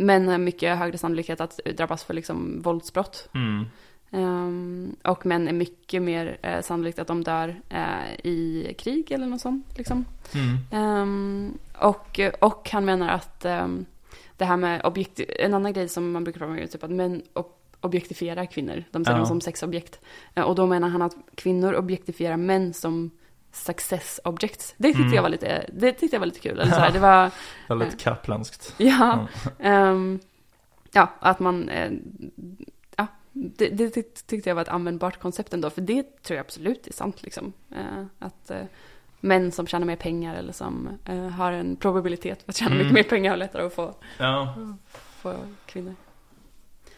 [0.05, 3.29] Män har mycket högre sannolikhet att drabbas för liksom, våldsbrott.
[3.33, 3.65] Mm.
[4.11, 9.27] Ehm, och män är mycket mer eh, sannolikt att de dör eh, i krig eller
[9.27, 9.77] något sånt.
[9.77, 10.05] Liksom.
[10.33, 10.57] Mm.
[10.71, 13.85] Ehm, och, och han menar att ehm,
[14.37, 16.91] det här med objekt, en annan grej som man brukar prata om är typ att
[16.91, 17.45] män ob-
[17.81, 18.83] objektifierar kvinnor.
[18.91, 19.17] De ser Ja.
[19.17, 19.99] dem som sexobjekt.
[20.35, 23.11] Eh, och då menar han att kvinnor objektifierar män som
[23.51, 24.73] success objects.
[24.77, 25.13] Det tyckte Mm.
[25.13, 26.59] jag var lite, det tyckte jag var lite kul.
[26.59, 27.31] Eller så här, det var,
[27.67, 28.73] Väldigt kaplanskt.
[28.77, 29.27] ja,
[29.59, 30.19] ehm,
[30.91, 31.91] ja, att man, eh,
[32.95, 35.69] ja, det, det tyck- tyckte jag var ett användbart koncept ändå.
[35.69, 37.53] För det tror jag absolut är sant liksom.
[37.71, 38.61] Eh, att eh,
[39.19, 42.77] män som tjänar mer pengar eller som eh, har en probabilitet för att tjäna Mm.
[42.77, 44.55] mycket mer pengar har lättare att få, Ja.
[45.21, 45.33] få
[45.65, 45.95] kvinnor.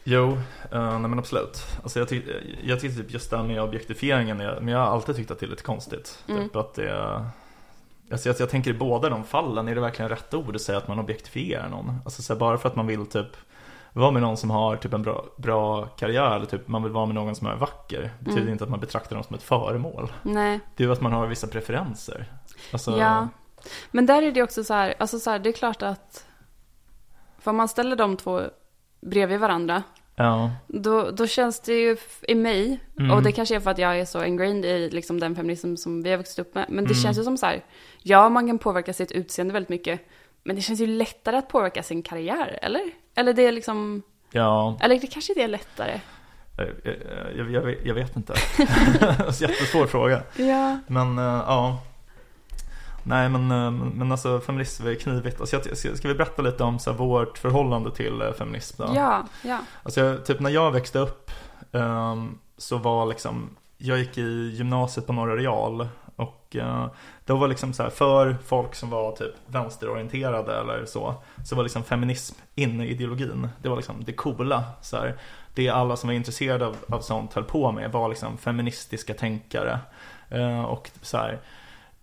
[0.03, 0.37] Jo, uh,
[0.71, 1.63] nej men absolut.
[1.83, 2.25] Alltså jag, tyck,
[2.63, 5.45] jag tyckte typ just det här med objektifieringen, men jag har alltid tyckt att det
[5.45, 6.23] är lite konstigt.
[6.27, 6.43] Mm.
[6.43, 7.25] Typ att det.
[8.11, 10.77] Alltså jag, jag tänker i båda de fallen, är det verkligen rätt ord att säga
[10.77, 11.99] att man objektifierar någon?
[12.05, 13.27] Alltså bara för att man vill typ
[13.93, 17.05] vara med någon som har typ en bra, bra karriär eller typ man vill vara
[17.05, 18.51] med någon som är vacker betyder Mm.
[18.53, 20.11] inte att man betraktar dem som ett föremål.
[20.21, 22.25] Nej, Det är ju att man har vissa preferenser.
[22.71, 23.27] Alltså, ja.
[23.91, 26.25] Men där är det också så här, alltså så här, det är klart att
[27.39, 28.41] för om man ställer de två
[29.05, 29.83] bredvid varandra
[30.15, 30.51] ja.
[30.67, 33.11] Då, då känns det ju i mig, Mm.
[33.11, 36.03] och det kanske är för att jag är så ingrained i liksom den feminism som
[36.03, 36.65] vi har vuxit upp med.
[36.69, 37.03] Men det Mm.
[37.03, 37.63] känns ju som så här,
[38.03, 39.99] ja man kan påverka sitt utseende väldigt mycket.
[40.43, 42.81] Men det känns ju lättare att påverka sin karriär, eller?
[43.15, 45.99] Eller det är liksom, Ja, eller det kanske det är lättare.
[46.57, 46.67] jag,
[47.35, 48.33] jag, jag, vet- jag vet inte.
[49.41, 50.21] Jättesvår fråga.
[50.35, 50.77] Ja.
[50.87, 51.79] Men eh, ja.
[53.03, 55.39] Nej men, eh, men, men alltså feminism är knivigt.
[55.39, 58.83] Alltså, jag, ska, ska vi berätta lite om så här, vårt förhållande till eh, feminism
[58.83, 58.91] då?
[58.95, 59.59] Ja, ja.
[59.83, 61.31] Alltså jag, typ när jag växte upp
[61.71, 66.87] ehm, så var liksom, jag gick i gymnasiet på Norra Real och eh,
[67.25, 71.63] då var liksom så här, för folk som var typ vänsterorienterade eller så, så var
[71.63, 73.49] liksom feminism inne i ideologin.
[73.61, 74.63] Det var liksom det coola.
[74.81, 75.17] Så här,
[75.55, 79.79] det alla som var intresserade av, av sånt höll på med var liksom feministiska tänkare.
[80.29, 81.39] Eh, och så här,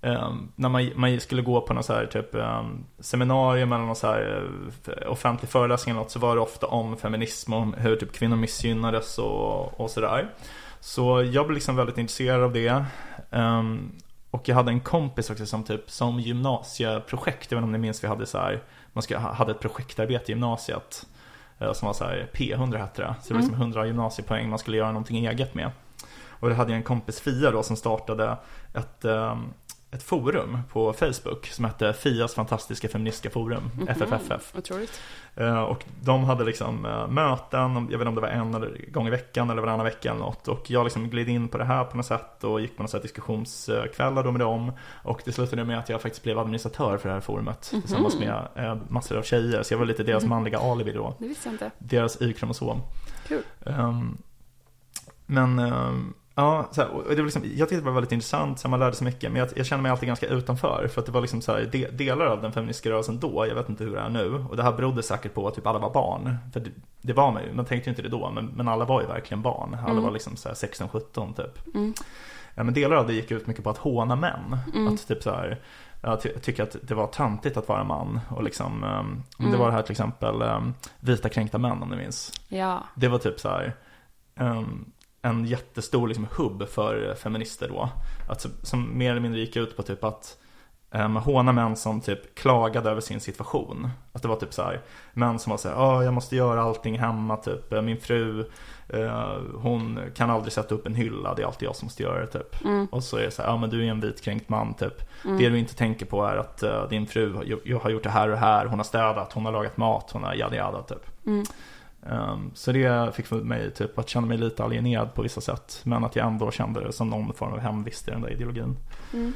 [0.02, 3.96] Ehm, när man, man skulle gå på något så här typ um, seminarium eller någon
[3.96, 4.48] så här
[4.86, 8.36] eh, offentlig föreläsning eller något så var det ofta om feminism och hur typ kvinnor
[8.36, 10.30] missgynnades och, och sådär.
[10.80, 12.84] Så jag blev liksom väldigt intresserad av det.
[13.30, 13.92] Ehm,
[14.30, 17.78] och jag hade en kompis också som typ som gymnasieprojekt, jag vet inte om ni
[17.78, 21.06] minns vi hade så här, man ska, hade ett projektarbete i gymnasiet
[21.58, 23.14] eh, som var så här P100 hette det.
[23.22, 25.70] Så det var liksom 100 gymnasiepoäng man skulle göra någonting eget med.
[26.28, 28.36] Och det hade jag en kompis Fia då som startade
[28.74, 29.52] ett, ehm,
[29.92, 33.88] ett forum på Facebook som hette Fias fantastiska feministiska forum, Mhm.
[33.88, 34.55] FFFF.
[34.59, 35.00] Otroligt.
[35.37, 39.07] Eh, Och de hade liksom eh, möten, jag vet inte om det var en gång
[39.07, 40.48] i veckan eller varannan vecka eller något.
[40.48, 42.90] Och jag liksom gled in på det här på något sätt och gick på något
[42.90, 44.72] sätt diskussionskvällar då med dem.
[45.05, 47.83] Och det slutade med att jag faktiskt blev administratör för det här forumet Mhm.
[47.83, 49.62] tillsammans med eh, massor av tjejer.
[49.62, 50.31] Så jag var lite deras Mhm.
[50.31, 51.14] manliga alibi då.
[51.18, 51.70] Det visste jag inte.
[51.79, 52.81] Deras Y-kromosom.
[53.29, 53.42] Kul.
[53.66, 54.18] Ehm,
[55.26, 58.59] men ehm, ja, så här, och det var liksom, jag tyckte det var väldigt intressant,
[58.59, 59.33] så här, man lärde sig mycket.
[59.33, 60.88] Men jag, jag kände mig alltid ganska utanför.
[60.95, 63.55] För att det var liksom så här, de, delar av den feministiska rörelsen då, jag
[63.55, 64.47] vet inte hur det är nu.
[64.51, 66.37] Och det här berodde säkert på att typ alla var barn.
[66.53, 66.71] För det,
[67.03, 68.31] det var man ju, man tänkte ju inte det då.
[68.31, 69.75] Men, men alla var ju verkligen barn.
[69.81, 70.05] Alla Mm.
[70.05, 71.75] var liksom så här 16-17 typ.
[71.75, 71.95] Mm.
[72.55, 74.59] Ja, men delar av det gick ut mycket på att håna män.
[74.75, 74.95] Mm.
[74.95, 75.61] Att typ så här,
[76.03, 78.21] jag ty- tycker att det var töntigt att vara man.
[78.29, 79.53] Och liksom, ehm, Mm.
[79.53, 82.33] det var det här till exempel um, vita kränkta män om ni minns.
[82.49, 82.83] Ja.
[82.95, 83.77] Det var typ så här
[84.37, 84.85] ehm,
[85.22, 87.88] en jättestor liksom hubb för feminister då.
[88.28, 90.38] Att, som mer eller mindre gick ut på typ att
[90.90, 93.90] um, håna män som typ klagade över sin situation.
[94.12, 94.80] Att det var typ så här
[95.12, 97.70] män som var så här, "Ja, jag måste göra allting hemma typ.
[97.70, 98.44] Min fru,
[98.88, 102.20] eh, hon kan aldrig sätta upp en hylla, det är alltid jag som måste göra
[102.20, 102.64] det typ.
[102.64, 102.87] Mm.
[102.87, 105.24] Och så är det så här, ja men du är en vitkränkt man typ.
[105.24, 105.38] Mm.
[105.38, 107.35] Det du inte tänker på är att eh, din fru
[107.83, 110.24] har gjort det här och det här, hon har städat, hon har lagat mat, hon
[110.24, 111.26] har yada yada typ.
[111.26, 111.44] Mm.
[112.02, 115.80] Um, så det fick mig typ att känna mig lite alienerad på vissa sätt.
[115.84, 118.76] Men att jag ändå kände det som någon form av hemvist i den där ideologin.
[119.12, 119.32] Mm.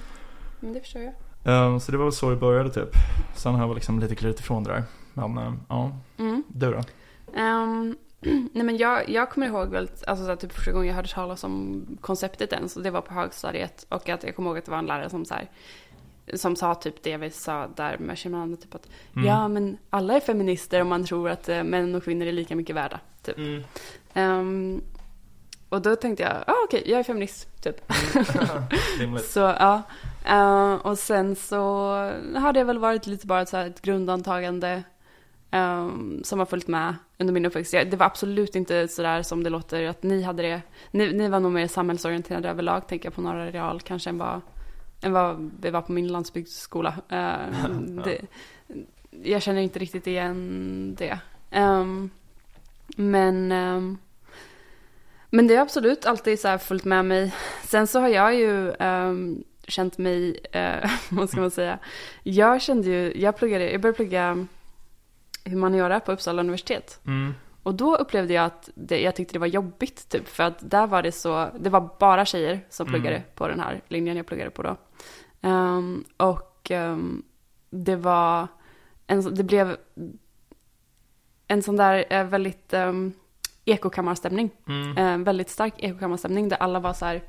[0.60, 1.14] Men det förstår jag.
[1.66, 2.88] Um, så det var väl så det började typ.
[3.34, 4.82] Sen har jag liksom lite glidit ifrån det där.
[5.14, 6.42] Men um, ja, Mm.
[6.48, 6.80] du då?
[7.40, 7.96] Ehm,
[8.52, 11.44] Nej men jag, jag kommer ihåg väl, alltså så typ första gången jag hörde talas
[11.44, 13.86] om konceptet ens, och det var på högstadiet.
[13.88, 15.50] Och att jag kommer ihåg att det var en lärare som så här,
[16.34, 19.28] som sa typ det vi sa där med Shimano, typ att Mm.
[19.28, 22.56] ja men alla är feminister om man tror att eh, män och kvinnor är lika
[22.56, 23.00] mycket värda.
[23.22, 23.38] Typ.
[23.38, 23.62] Mm.
[24.14, 24.82] Ehm,
[25.68, 27.92] och då tänkte jag, ah, okej, jag är feminist, typ.
[28.98, 29.24] Rimligt.
[29.24, 29.82] Så ja,
[30.26, 31.60] Eh, och sen så
[32.36, 34.82] har det väl varit lite bara ett, så ett grundantagande
[35.50, 37.72] ehm, som har följt med under min uppväxt.
[37.72, 40.62] Det var absolut inte sådär som det låter att ni hade det.
[40.90, 44.40] Ni, ni var nog mer samhällsorienterade överlag, tänker jag på Norra Real, kanske än vad,
[45.04, 46.94] än vad vi var på min landsbygdsskola.
[47.08, 47.68] Eh,
[48.04, 48.20] det,
[49.22, 51.18] jag känner inte riktigt igen det.
[51.50, 52.10] Ehm,
[52.96, 53.98] men ehm,
[55.30, 57.34] men det har absolut alltid så här följt med mig.
[57.64, 61.78] Sen så har jag ju ehm, känt mig, eh, vad ska man säga,
[62.22, 64.46] jag kände ju, jag pluggade, jag började plugga
[65.44, 67.00] humaniora på Uppsala universitet.
[67.06, 67.34] Mm.
[67.64, 70.86] Och då upplevde jag att det, jag tyckte det var jobbigt typ, för att där
[70.86, 72.92] var det så, det var bara tjejer som Mm.
[73.00, 74.76] pluggade på den här linjen jag pluggade på då.
[75.40, 77.22] Ehm, och ehm,
[77.70, 78.48] det var,
[79.06, 79.76] en, det blev
[81.46, 83.12] en sån där eh, väldigt um,
[83.64, 84.50] ekokammarstämning.
[84.68, 84.98] Mm.
[84.98, 87.22] En väldigt stark ekokammarstämning där alla var så här.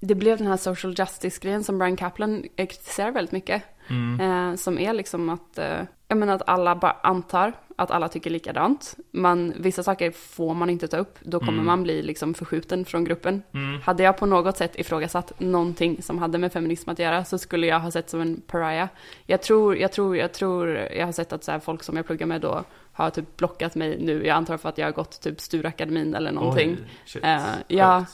[0.00, 3.62] Det blev den här social justice-grejen som Brian Kaplan eh, kritiserar väldigt mycket.
[3.88, 4.20] Mm.
[4.20, 8.30] Eh, som är liksom att, eh, jag menar att alla bara antar att alla tycker
[8.30, 8.96] likadant.
[9.10, 11.66] Man, vissa saker får man inte ta upp, då kommer Mm.
[11.66, 13.42] man bli liksom förskjuten från gruppen.
[13.52, 13.80] Mm.
[13.80, 17.66] Hade jag på något sätt ifrågasatt någonting som hade med feminism att göra så skulle
[17.66, 18.88] jag ha sett som en pariah.
[19.26, 22.26] Jag tror, jag tror, jag tror, jag har sett att så folk som jag pluggar
[22.26, 24.26] med då har typ blockat mig nu.
[24.26, 26.76] Jag antar för att jag har gått typ Sturakademin eller någonting.
[27.14, 27.20] Oj.
[27.22, 28.04] Eh, ja.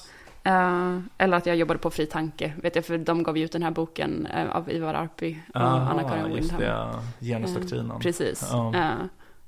[0.45, 3.53] Eh, eller att jag jobbade på Fri Tanke, vet jag, för de gav ju ut
[3.53, 6.61] den här boken eh, av Ivar Arpi och Anna-Karin just Windham.
[6.61, 7.03] det, ja.
[7.21, 8.01] genusdoktrinen.
[8.01, 8.49] Precis.
[8.53, 8.95] Ja.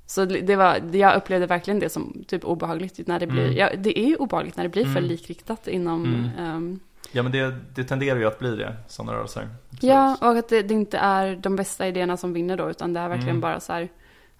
[0.07, 3.57] Så det var, jag upplevde verkligen det som typ obehagligt när det blir, Mm.
[3.57, 5.03] ja, det är ju obehagligt när det blir för Mm.
[5.03, 6.79] likriktat inom, ehm,
[7.11, 9.49] Ja men det, det tenderar ju att bli det, sådana rörelser.
[9.71, 9.83] Absolut.
[9.83, 12.99] ja, och att det, det inte är de bästa idéerna som vinner då, utan det
[12.99, 13.41] är verkligen Mm.
[13.41, 13.89] bara så här,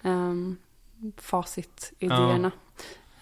[0.01, 0.58] um,
[1.17, 2.51] facit-idéerna.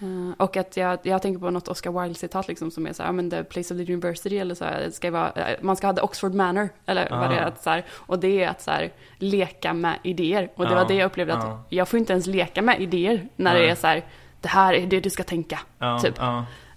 [0.03, 3.07] Eh, och att jag, jag tänker på något Oscar Wilde-citat liksom som är så här,
[3.09, 5.87] ja men the place of the university eller så här, ska vara, eh, man ska
[5.87, 7.47] ha the Oxford manner, eller vad det är, Ah.
[7.47, 10.49] att så här, och det är att så här, leka med idéer.
[10.55, 11.63] Och det Ja, var det jag upplevde att ja.
[11.69, 14.05] jag får inte ens leka med idéer när det är så här,
[14.41, 15.59] det här är det du ska tänka.
[16.01, 16.19] typ.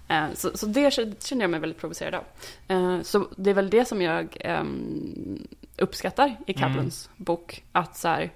[0.09, 0.91] Eh, Så, så det
[1.23, 2.23] känner jag mig väldigt provocerad av.
[3.03, 6.69] Så det är väl det som jag ehm, uppskattar i Mm.
[6.69, 7.63] Kaplans bok.
[7.71, 8.31] Att så här,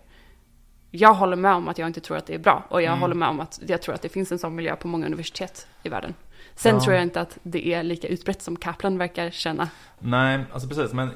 [0.92, 2.64] jag håller med om att jag inte tror att det är bra.
[2.70, 3.00] Och jag Mm.
[3.02, 5.68] håller med om att jag tror att det finns en sån miljö på många universitet
[5.84, 6.14] i världen.
[6.56, 6.82] Sen Ja.
[6.82, 9.70] tror jag inte att det är lika utbrett som Kaplan verkar känna.
[10.00, 10.94] Nej, alltså precis.
[10.94, 11.10] Men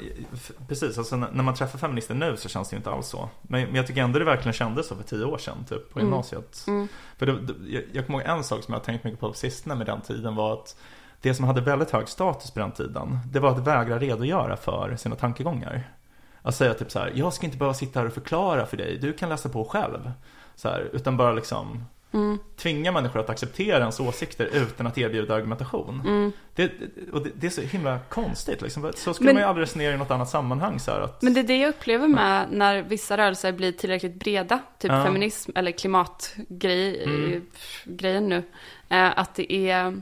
[0.67, 3.29] precis, alltså när man träffar feminister nu så känns det ju inte alls så.
[3.41, 6.09] Men, jag tycker ändå det verkligen kändes så för tio år sedan, typ på Mm.
[6.11, 6.63] gymnasiet.
[6.67, 6.87] Mm.
[7.17, 9.27] För det, det, jag, jag kommer ihåg en sak som jag har tänkt mycket på
[9.27, 10.75] på sistone med den tiden var att
[11.21, 14.95] det som hade väldigt hög status på den tiden, det var att vägra redogöra för
[14.95, 15.83] sina tankegångar.
[16.45, 18.97] Att säga typ så här, jag ska inte behöva sitta här och förklara för dig,
[18.97, 20.11] du kan läsa på själv.
[20.55, 22.39] Så här, utan bara liksom Mm.
[22.57, 26.01] tvinga människor att acceptera ens åsikter utan att erbjuda argumentation.
[26.05, 26.31] Mm.
[26.55, 26.71] Det,
[27.13, 28.91] och det, det är så himla konstigt liksom.
[28.95, 31.21] Så skulle Men- man ju aldrig resonera i något annat sammanhang så att...
[31.21, 35.03] Men det är det jag upplever med när vissa rörelser blir tillräckligt breda, typ Ja.
[35.03, 37.43] feminism eller klimatgrej, Mm.
[38.29, 38.43] nu,
[38.89, 40.01] eh, att det är,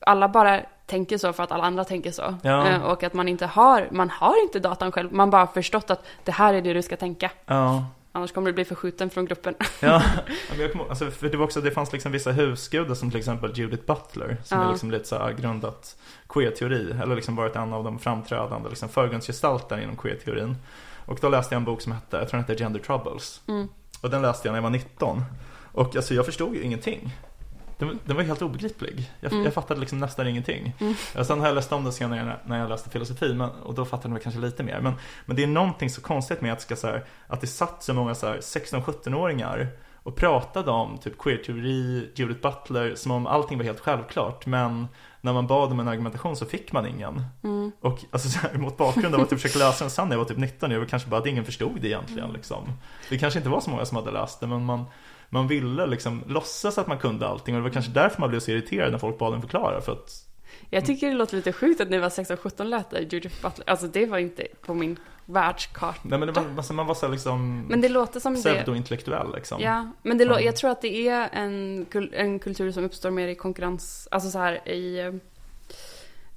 [0.00, 2.34] alla bara tänker så för att alla andra tänker så.
[2.42, 2.66] Ja.
[2.68, 5.90] Eh, och att man inte har, man har inte datan själv, man bara har förstått
[5.90, 7.30] att det här är det du ska tänka.
[7.46, 9.54] Ja, Annars kommer du bli förskjuten från gruppen.
[9.80, 10.02] ja.
[10.58, 13.84] jag alltså, för det var också, det fanns liksom vissa husgudar som till exempel Judith
[13.86, 14.64] Butler, som Ja.
[14.64, 15.96] är liksom lite så här grundat
[16.28, 20.56] queer-teori, eller liksom varit en av de framträdande liksom förgrundsgestalterna inom queer-teorin.
[21.06, 23.40] Och då läste jag en bok som hette, jag tror den hette Gender Troubles.
[23.48, 23.68] Mm.
[24.00, 25.24] Och den läste jag när jag var 19.
[25.72, 27.12] Och alltså jag förstod ju ingenting.
[27.80, 29.10] Den, var- den var helt obegriplig.
[29.20, 29.44] Jag, Mm.
[29.44, 30.72] jag fattade liksom nästan ingenting.
[30.80, 30.94] Mm.
[31.18, 33.84] Och sen har jag läst om den senare när- jag läste filosofi men, och då
[33.84, 34.80] fattade jag kanske lite mer.
[34.80, 34.92] Men,
[35.26, 37.94] men det är någonting så konstigt med att, ska, så här, att det satt så
[37.94, 39.68] många så här 16-17-åringar
[40.02, 44.46] och pratade om typ queer-teori, Judith Butler, som om allting var helt självklart.
[44.46, 44.88] Men
[45.20, 47.24] när man bad om en argumentation så fick man ingen.
[47.42, 47.72] Mm.
[47.80, 50.18] Och alltså, så här, mot bakgrund av att jag försökte läsa den sen när jag
[50.18, 52.32] var typ 19, jag var kanske bara att ingen förstod det egentligen.
[52.32, 52.72] Liksom.
[53.08, 54.84] Det kanske inte var så många som hade läst det, men man,
[55.30, 57.54] man ville liksom låtsas att man kunde allting.
[57.54, 59.80] Och det var kanske därför man blev så irriterad när folk bad en förklara.
[59.80, 60.10] För att,
[60.70, 63.70] Jag tycker det låter lite sjukt att ni var 16-17 lät det, Judith Butler.
[63.70, 66.00] Alltså det var inte på min världskarta.
[66.02, 69.60] nej men det var, alltså, man var så liksom Men det låter som pseudo-intellektuell liksom.
[69.62, 70.40] Ja, men det, Ja.
[70.40, 74.38] jag tror att det är en, en kultur som uppstår mer i konkurrens, alltså så
[74.38, 75.12] här i, eh,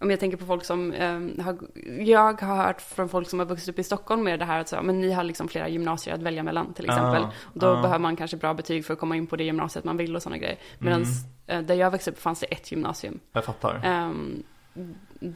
[0.03, 1.57] om jag tänker på folk som eh, har,
[1.99, 4.69] jag har hört från folk som har vuxit upp i Stockholm med det här att
[4.69, 7.23] så, men ni har liksom flera gymnasier att välja mellan till exempel.
[7.23, 7.81] Ah, då ah.
[7.81, 10.21] behöver man kanske bra betyg för att komma in på det gymnasiet man vill och
[10.21, 10.57] sådana grejer.
[10.79, 11.05] Medan
[11.47, 13.19] eh, där jag växte upp fanns det ett gymnasium.
[13.31, 13.81] Jag fattar.
[13.83, 14.43] Ehm,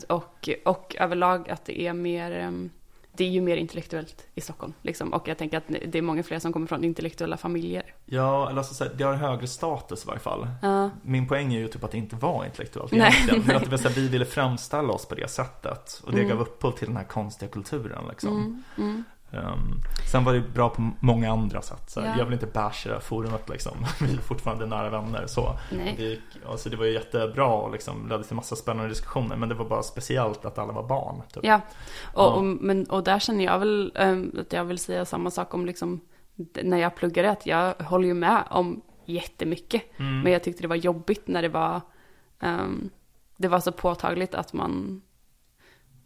[0.07, 2.69] och, och överlag att det är mer, ehm,
[3.17, 4.73] det är ju mer intellektuellt i Stockholm.
[4.81, 5.13] Liksom.
[5.13, 7.83] Och jag tänker att det är många fler som kommer från intellektuella familjer.
[8.05, 10.47] Ja, eller alltså, det har högre status i varje fall.
[10.61, 10.89] Ja.
[11.03, 13.39] Min poäng är ju typ att det inte var intellektuellt Nej, egentligen.
[13.39, 13.55] Men nej.
[13.55, 16.01] att det här, vi ville framställa oss på det sättet.
[16.05, 16.29] Och det Mm.
[16.29, 18.37] gav upphov till den här konstiga kulturen liksom.
[18.37, 19.03] Mm, mm.
[19.31, 21.93] Ehm, sen var det bra på många andra sätt.
[21.95, 22.17] Ja.
[22.17, 23.85] Jag vill inte basha det här forumet liksom.
[24.01, 25.27] Vi är fortfarande nära vänner.
[25.27, 25.59] Så.
[25.71, 25.93] Nej.
[25.97, 29.35] Det, gick, alltså, det var ju jättebra och liksom, ledde till massa spännande diskussioner.
[29.35, 31.21] Men det var bara speciellt att alla var barn.
[31.33, 31.43] Typ.
[31.45, 31.61] Ja,
[32.13, 32.33] och, Ja.
[32.33, 35.65] Och, men, och där känner jag väl ehm, att jag vill säga samma sak om
[35.65, 36.01] liksom
[36.63, 39.81] när jag pluggade, att jag håller ju med om jättemycket.
[39.97, 40.21] Mm.
[40.21, 41.81] Men jag tyckte det var jobbigt när det var,
[42.39, 42.89] ehm,
[43.37, 45.01] det var så påtagligt att man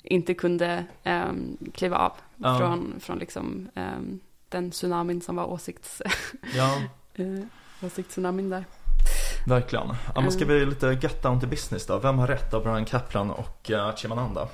[0.03, 2.57] inte kunde um, kliva av Ja.
[2.57, 6.01] från, från liksom ehm, den tsunamin som var åsikts,
[6.55, 6.81] Ja,
[7.19, 7.43] uh,
[7.85, 8.65] åsiktstsunamin där.
[9.47, 9.87] verkligen.
[10.15, 11.99] Ja, men ska vi lite get down to business då?
[11.99, 14.47] Vem har rätt av Brian Kaplan och uh, Chimananda?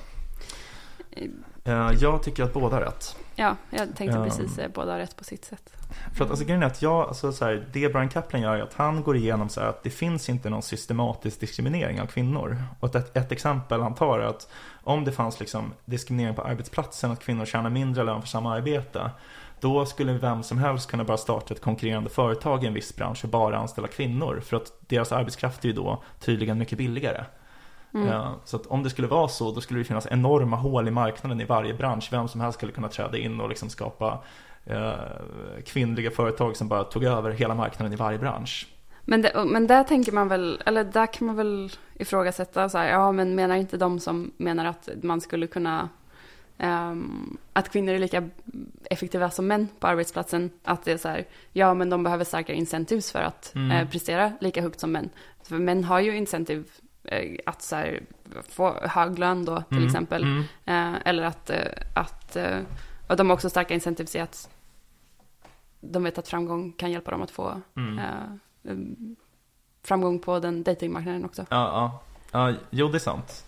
[1.64, 3.16] Eh, jag tycker att båda har rätt.
[3.36, 4.24] Ja, jag tänkte Ehm.
[4.24, 5.74] precis säga båda har rätt på sitt sätt.
[6.16, 8.62] För att alltså grejen är att jag, alltså så här, det Brian Kaplan gör är
[8.62, 12.64] att han går igenom så här att det finns inte någon systematisk diskriminering av kvinnor.
[12.80, 14.50] Och ett, ett exempel han tar är att
[14.88, 19.12] om det fanns liksom diskriminering på arbetsplatsen, att kvinnor tjänar mindre lön för samma arbete.
[19.60, 23.24] Då skulle vem som helst kunna bara starta ett konkurrerande företag i en viss bransch
[23.24, 24.42] och bara anställa kvinnor.
[24.46, 27.26] För att deras arbetskraft är ju då tydligen mycket billigare.
[27.94, 28.08] Mm.
[28.08, 30.92] Ja, så att om det skulle vara så, då skulle det finnas enorma hål i
[30.92, 32.08] marknaden i varje bransch.
[32.12, 34.24] Vem som helst skulle kunna träda in och liksom skapa
[34.66, 34.92] eh,
[35.66, 38.68] kvinnliga företag som bara tog över hela marknaden i varje bransch.
[39.10, 42.90] Men, det, men där tänker man väl, eller där kan man väl ifrågasätta så här,
[42.90, 45.90] ja men menar inte de som menar att man skulle kunna,
[46.58, 48.30] ehm, att kvinnor är lika
[48.90, 52.58] effektiva som män på arbetsplatsen, att det är så här, ja men de behöver starkare
[52.58, 53.72] incentives för att Mm.
[53.72, 55.10] eh, prestera lika högt som män.
[55.44, 56.64] För män har ju incentive
[57.04, 58.04] eh, att så här,
[58.50, 60.24] få hög lön då till Mm, exempel.
[60.24, 60.44] mm.
[60.66, 62.60] Eh, eller att, eh, att eh,
[63.08, 64.50] och de har också starka incentives i att
[65.82, 68.00] de vet att framgång kan hjälpa dem att få Mm.
[68.68, 68.74] Eh,
[69.84, 71.46] framgång på den datingmarknaden också.
[71.50, 71.58] Ja,
[72.32, 72.50] ja.
[72.50, 73.44] ja, jo det är sant.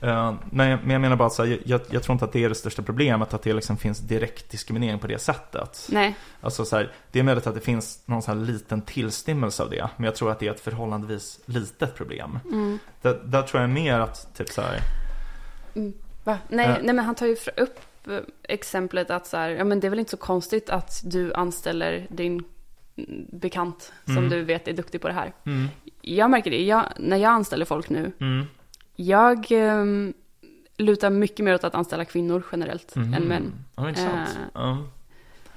[0.00, 2.32] Eh, men, jag- men jag menar bara att så här, jag, jag tror inte att
[2.32, 5.88] det är det största problemet, att det liksom finns direkt diskriminering på det sättet.
[5.92, 9.62] Nej, Alltså så här, det är möjligt att det finns någon så här liten tillstymmelse
[9.62, 12.38] av det, men jag tror att det är ett förhållandevis litet problem.
[12.44, 12.78] mm.
[13.02, 14.80] Där, där tror jag mer att, typ så här,
[16.24, 16.38] Va?
[16.48, 16.72] Nej, Eh.
[16.82, 17.78] nej, men han tar ju upp
[18.08, 21.34] eh, exemplet att så här, ja men det är väl inte så konstigt att du
[21.34, 22.44] anställer din mm,
[23.32, 24.30] bekant som Mm.
[24.30, 25.32] du vet är duktig på det här.
[25.46, 25.68] mm,
[26.00, 28.44] Jag märker det, jag, när jag anställer folk nu, mm,
[28.96, 30.12] jag um,
[30.76, 33.14] lutar mycket mer åt att anställa kvinnor generellt mhm.
[33.14, 33.52] än män.
[33.76, 34.28] Ja, intressant.
[34.28, 34.78] Eh, Ja.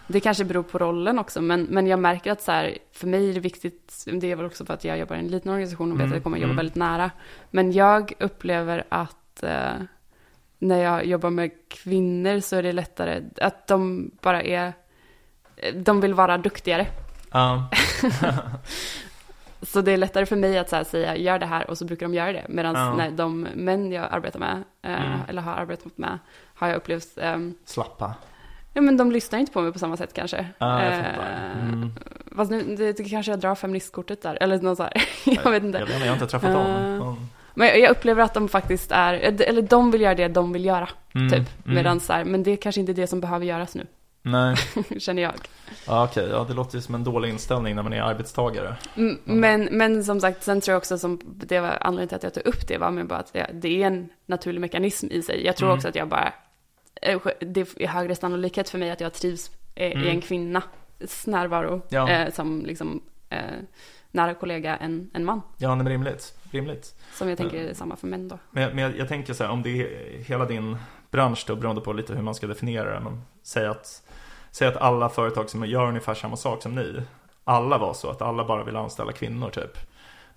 [0.07, 3.29] Det kanske beror på rollen också, men, men jag märker att så här, för mig
[3.29, 5.91] är det viktigt, det är väl också för att jag jobbar i en liten organisation
[5.91, 6.57] och vet Mm, att jag kommer jobba mm.
[6.57, 7.11] väldigt nära.
[7.51, 9.73] Men jag upplever att eh,
[10.59, 14.73] när jag jobbar med kvinnor så är det lättare att de bara är,
[15.75, 16.87] de vill vara duktigare.
[17.33, 17.69] Ja.
[19.61, 22.05] Så det är lättare för mig att så säga gör det här och så brukar
[22.05, 22.45] de göra det.
[22.49, 22.95] Medan Ja.
[22.95, 25.19] när de män jag arbetar med, eh, Mm.
[25.27, 26.19] eller har arbetat med,
[26.55, 28.13] har jag upplevt, ehm, Slappa.
[28.73, 30.45] ja men de lyssnar inte på mig på samma sätt kanske.
[30.57, 31.63] Ja, jag Eh.
[31.63, 31.91] Mm.
[32.35, 34.93] Fast nu det, det kanske jag drar feministkortet där, eller något så här.
[35.43, 35.77] jag vet inte.
[35.79, 36.65] Jag, vet, jag har inte träffat dem.
[36.65, 37.15] Eh, Mm.
[37.55, 40.89] Men jag- upplever att de faktiskt är, eller de vill göra det de vill göra,
[41.15, 41.65] Mm, typ.
[41.65, 41.75] mm.
[41.75, 43.85] Medan så här, men det är kanske inte det som behöver göras nu,
[44.25, 44.55] Nej,
[44.99, 45.33] känner jag.
[45.87, 46.27] ja, okej.
[46.29, 48.75] Ja, det låter ju som en dålig inställning när man är arbetstagare.
[48.95, 52.23] Mm, Men, men som sagt, sen tror jag också som, det var anledningen till att
[52.23, 55.45] jag tog upp det var med bara att det, är en naturlig mekanism i sig.
[55.45, 55.77] Jag tror Mm.
[55.77, 56.33] också att jag bara,
[57.01, 60.07] eh, det är högre sannolikhet för mig att jag trivs eh, i Mm.
[60.07, 60.63] en kvinnas
[61.27, 62.09] närvaro Ja.
[62.09, 63.37] eh, som liksom eh,
[64.11, 65.41] nära kollega än en man.
[65.57, 66.33] Ja, men rimligt.
[66.51, 66.95] Rimligt.
[67.13, 68.39] Som jag tänker är samma för män då.
[68.51, 70.77] Men, jag- men jag, jag tänker så här, om det är hela din
[71.11, 74.02] bransch då, beroende på lite hur man ska definiera det, men säg att,
[74.53, 77.01] säg att alla företag som gör ungefär samma sak som ni,
[77.43, 79.77] alla var så, att alla bara vill anställa kvinnor typ.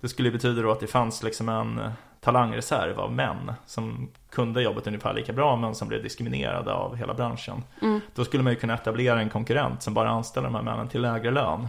[0.01, 4.61] Det skulle betyda då att det fanns liksom en eh, talangreserv av män som kunde
[4.61, 7.63] jobbet ungefär lika bra men som blev diskriminerade av hela branschen.
[7.81, 8.01] Mm.
[8.15, 11.01] Då skulle man ju kunna etablera en konkurrent som bara anställer de här männen till
[11.01, 11.67] lägre lön.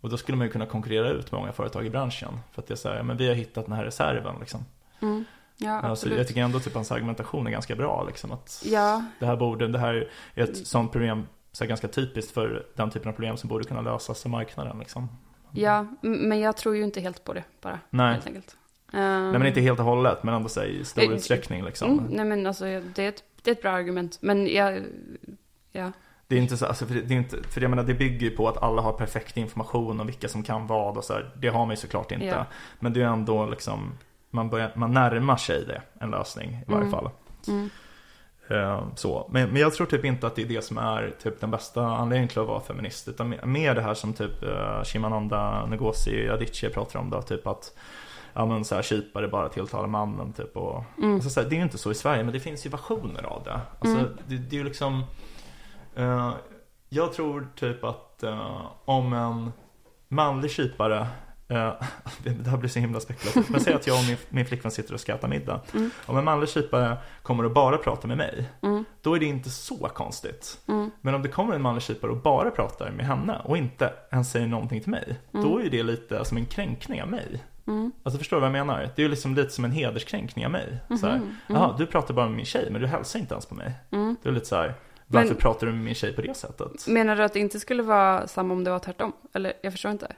[0.00, 2.40] Och då skulle man ju kunna konkurrera ut många företag i branschen.
[2.52, 4.64] För att det är så här, ja, men vi har hittat den här reserven liksom.
[5.02, 5.24] Mm.
[5.56, 8.04] Ja, Alltså, jag tycker ändå typ hans argumentation är ganska bra.
[8.04, 12.32] Liksom, att Ja, det här borde, det här är ett sånt problem, så ganska typiskt
[12.34, 14.78] för den typen av problem som borde kunna lösas av marknaden.
[14.78, 15.08] Liksom.
[15.52, 18.12] ja, men jag tror ju inte helt på det bara, Nej.
[18.12, 18.56] helt enkelt.
[18.92, 21.92] Nej men inte helt och hållet, men ändå så i stor Eh, utsträckning liksom.
[21.98, 24.18] Mm, nej men alltså det är, ett, det är ett bra argument.
[24.20, 24.82] Men jag,
[25.72, 25.92] ja.
[26.26, 28.30] Det är inte så, alltså för det, det är inte, för jag menar det bygger
[28.30, 31.30] ju på att alla har perfekt information om vilka som kan vad och så här.
[31.36, 32.26] Det har man ju såklart inte.
[32.26, 32.46] Ja.
[32.80, 33.92] Men det är ändå liksom,
[34.30, 36.90] man, börjar, man närmar sig det, en lösning i varje Mm.
[36.90, 37.10] fall.
[37.48, 37.70] Mm.
[38.50, 39.28] Eh, Så.
[39.32, 41.82] Men, men jag tror typ inte att det är det som är typ den bästa
[41.86, 43.08] anledningen till att vara feminist.
[43.08, 47.22] Utan mer- det här som typ uh, Shimananda Ngozi Adichie pratar om då.
[47.22, 47.72] Typ att
[48.32, 50.56] ja, men så här, kypare bara tilltalar mannen typ.
[50.56, 51.14] Och, Mm.
[51.14, 53.22] alltså, så här, det är ju inte så i Sverige men det finns ju versioner
[53.22, 53.60] av det.
[53.80, 54.16] Alltså, Mm.
[54.26, 55.04] det, det är ju liksom
[55.96, 56.30] eh,
[56.88, 59.52] Jag tror typ att eh, om en
[60.08, 61.06] manlig kypare eh,
[62.24, 63.48] det här blir så himla spekulativt.
[63.48, 65.60] Men säg att jag och min, min flickvän sitter och ska äta middag.
[65.74, 65.90] Mm.
[66.06, 68.48] Om en manlig kypare kommer och bara pratar med mig.
[68.62, 68.84] Mm.
[69.02, 70.60] Då är det inte så konstigt.
[70.68, 70.90] Mm.
[71.00, 74.30] Men om det kommer en manlig kypare och bara pratar med henne och inte ens
[74.30, 75.18] säger någonting till mig.
[75.32, 77.44] Då är det lite som en kränkning av mig.
[77.66, 77.92] Mm.
[78.02, 78.80] Alltså förstår du vad jag menar?
[78.96, 80.78] Det är ju liksom lite som en hederskränkning av mig.
[81.00, 81.36] Så här, Mhm.
[81.48, 83.72] Jaha, du pratar bara med min tjej men du hälsar inte ens på mig.
[83.90, 84.16] Mm.
[84.22, 84.74] Det är lite så här,
[85.06, 86.86] varför Men- pratar du med min tjej på det sättet?
[86.88, 89.12] Menar du att det inte skulle vara samma om det var tvärtom?
[89.34, 90.12] Eller jag förstår inte.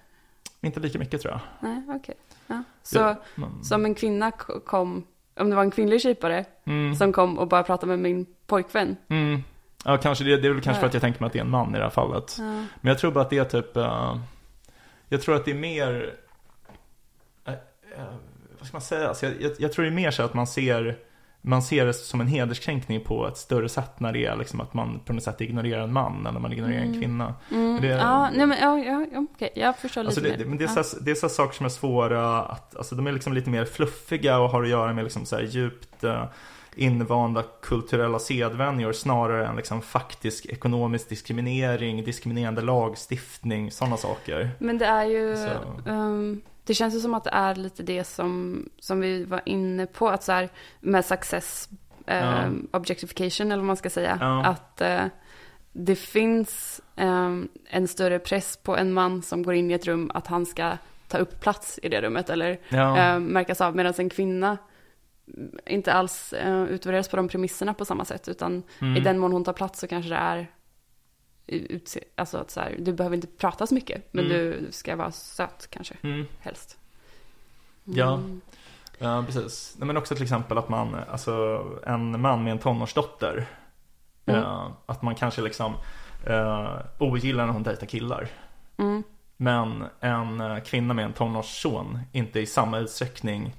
[0.63, 1.41] Inte lika mycket tror jag.
[1.71, 2.15] Nej, okej.
[2.47, 2.63] Ja.
[2.83, 5.05] Så, Ja, men- så om en kvinna kom,
[5.37, 6.95] om det var en kvinnlig kypare Mm.
[6.95, 8.97] som kom och bara pratade med min pojkvän.
[9.09, 9.43] Mm.
[9.85, 10.89] Ja, kanske det, det är väl kanske för Ja.
[10.89, 12.37] att jag tänker mig att det är en man i det här fallet.
[12.39, 12.45] Ja.
[12.45, 14.17] Men jag tror bara att det är typ, eh,
[15.09, 16.15] jag tror att det är mer,
[17.45, 18.05] eh, eh,
[18.59, 20.47] vad ska man säga, alltså jag, jag, jag tror det är mer så att man
[20.47, 20.99] ser,
[21.45, 24.75] man ser det som en hederskränkning på ett större sätt när det är liksom att
[24.75, 27.01] man på något sätt ignorerar en man eller man ignorerar en Mm.
[27.01, 27.35] kvinna.
[27.51, 27.81] Mm.
[27.83, 29.51] Det- Ja, nej men ja, ja, okej.
[29.55, 30.49] Jag förstår Alltså lite det, mer.
[30.49, 30.83] men det, är ja.
[30.85, 33.51] så, här- det är så saker som är svåra att, alltså de är liksom lite
[33.51, 36.25] mer fluffiga och har att göra med liksom så djupt eh,
[36.77, 44.51] invanda kulturella sedvänjor snarare än liksom faktisk ekonomisk diskriminering, diskriminerande lagstiftning, sådana saker.
[44.59, 45.91] Men det är ju, Så.
[46.65, 50.09] Det känns ju som att det är lite det som, som vi var inne på,
[50.09, 50.49] att så här
[50.81, 51.69] med success
[52.07, 54.45] ehm, objectification eller vad man ska säga, Ja.
[54.45, 55.05] att eh,
[55.73, 60.11] det finns ehm, en större press på en man som går in i ett rum
[60.15, 60.73] att han ska
[61.09, 64.59] ta upp plats i det rummet eller Ja, eh, märkas av, medan en kvinna
[65.67, 68.97] inte alls eh, utvärderas på de premisserna på samma sätt, utan mm.
[68.97, 70.47] i den mån hon tar plats så kanske det är
[71.47, 74.37] utse, alltså att så här, du behöver inte prata så mycket, men Mm.
[74.37, 76.27] du ska vara söt kanske, Mm.
[76.41, 76.79] helst.
[77.85, 78.15] Ja.
[78.15, 78.41] Mm.
[78.99, 79.75] Ja, precis.
[79.79, 83.47] Nej, men också till exempel att man, alltså en man med en tonårsdotter,
[84.27, 84.41] Mm.
[84.43, 85.75] eh, att man kanske liksom
[86.27, 88.29] eh, ogillar när hon dejtar killar.
[88.77, 89.03] Mm.
[89.37, 93.57] Men en eh, kvinna med en tonårsson inte i samma utsträckning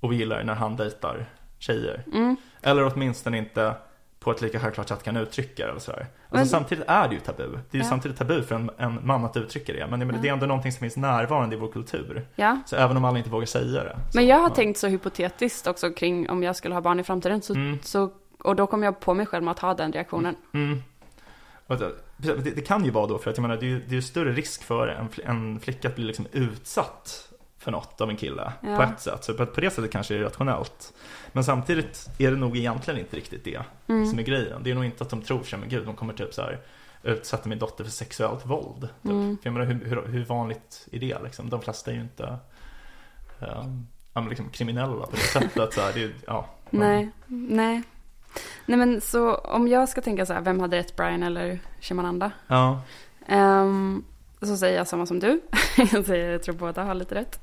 [0.00, 1.26] ogillar när han dejtar
[1.58, 2.04] tjejer.
[2.12, 2.36] Mm.
[2.62, 3.74] Eller åtminstone inte
[4.20, 5.98] på ett lika självklart sätt kan uttrycka det eller sådär.
[5.98, 7.42] Alltså Men- samtidigt är det ju tabu.
[7.42, 7.84] Det är ju Ja.
[7.84, 9.86] samtidigt tabu för en, en man att uttrycka det.
[9.90, 10.18] Men, menar, Ja.
[10.22, 12.26] det är ändå någonting som finns närvarande i vår kultur.
[12.34, 13.98] Ja, Så även om alla inte vågar säga det.
[14.14, 17.42] Men jag har tänkt så hypotetiskt också kring om jag skulle ha barn i framtiden,
[17.42, 17.78] så, Mm.
[17.82, 20.34] så, och då kommer jag på mig själv med att ha den reaktionen.
[20.54, 20.82] Mm.
[21.66, 21.76] Och
[22.16, 23.94] det, det, kan ju vara då för att jag menar det är ju, det är
[23.94, 27.27] ju större risk för en, en flicka att bli liksom utsatt
[27.58, 28.76] för något av en kille Ja.
[28.76, 29.24] på ett sätt.
[29.24, 30.92] Så på, på det sättet kanske det är rationellt.
[31.32, 34.06] Men samtidigt är det nog egentligen inte riktigt det Mm.
[34.06, 34.62] som är grejen.
[34.62, 36.60] Det är nog inte att de tror sig, men gud, de kommer typ så här
[37.02, 38.80] utsätta min dotter för sexuellt våld.
[38.80, 39.10] Typ.
[39.10, 39.38] Mm.
[39.42, 41.50] För jag menar, hur, hur, hur vanligt är det liksom?
[41.50, 42.36] De flesta är ju inte
[43.40, 45.72] um, men liksom kriminella på det sättet.
[45.74, 47.82] Så här, det ja, Nej, nej.
[48.66, 52.30] Nej men så om jag ska tänka så här, vem hade rätt, Brian eller Shimananda?
[52.46, 52.80] Ja.
[53.26, 54.04] Ehm,
[54.42, 55.40] så säger jag samma som du.
[55.92, 57.40] jag säger jag tror båda har lite rätt.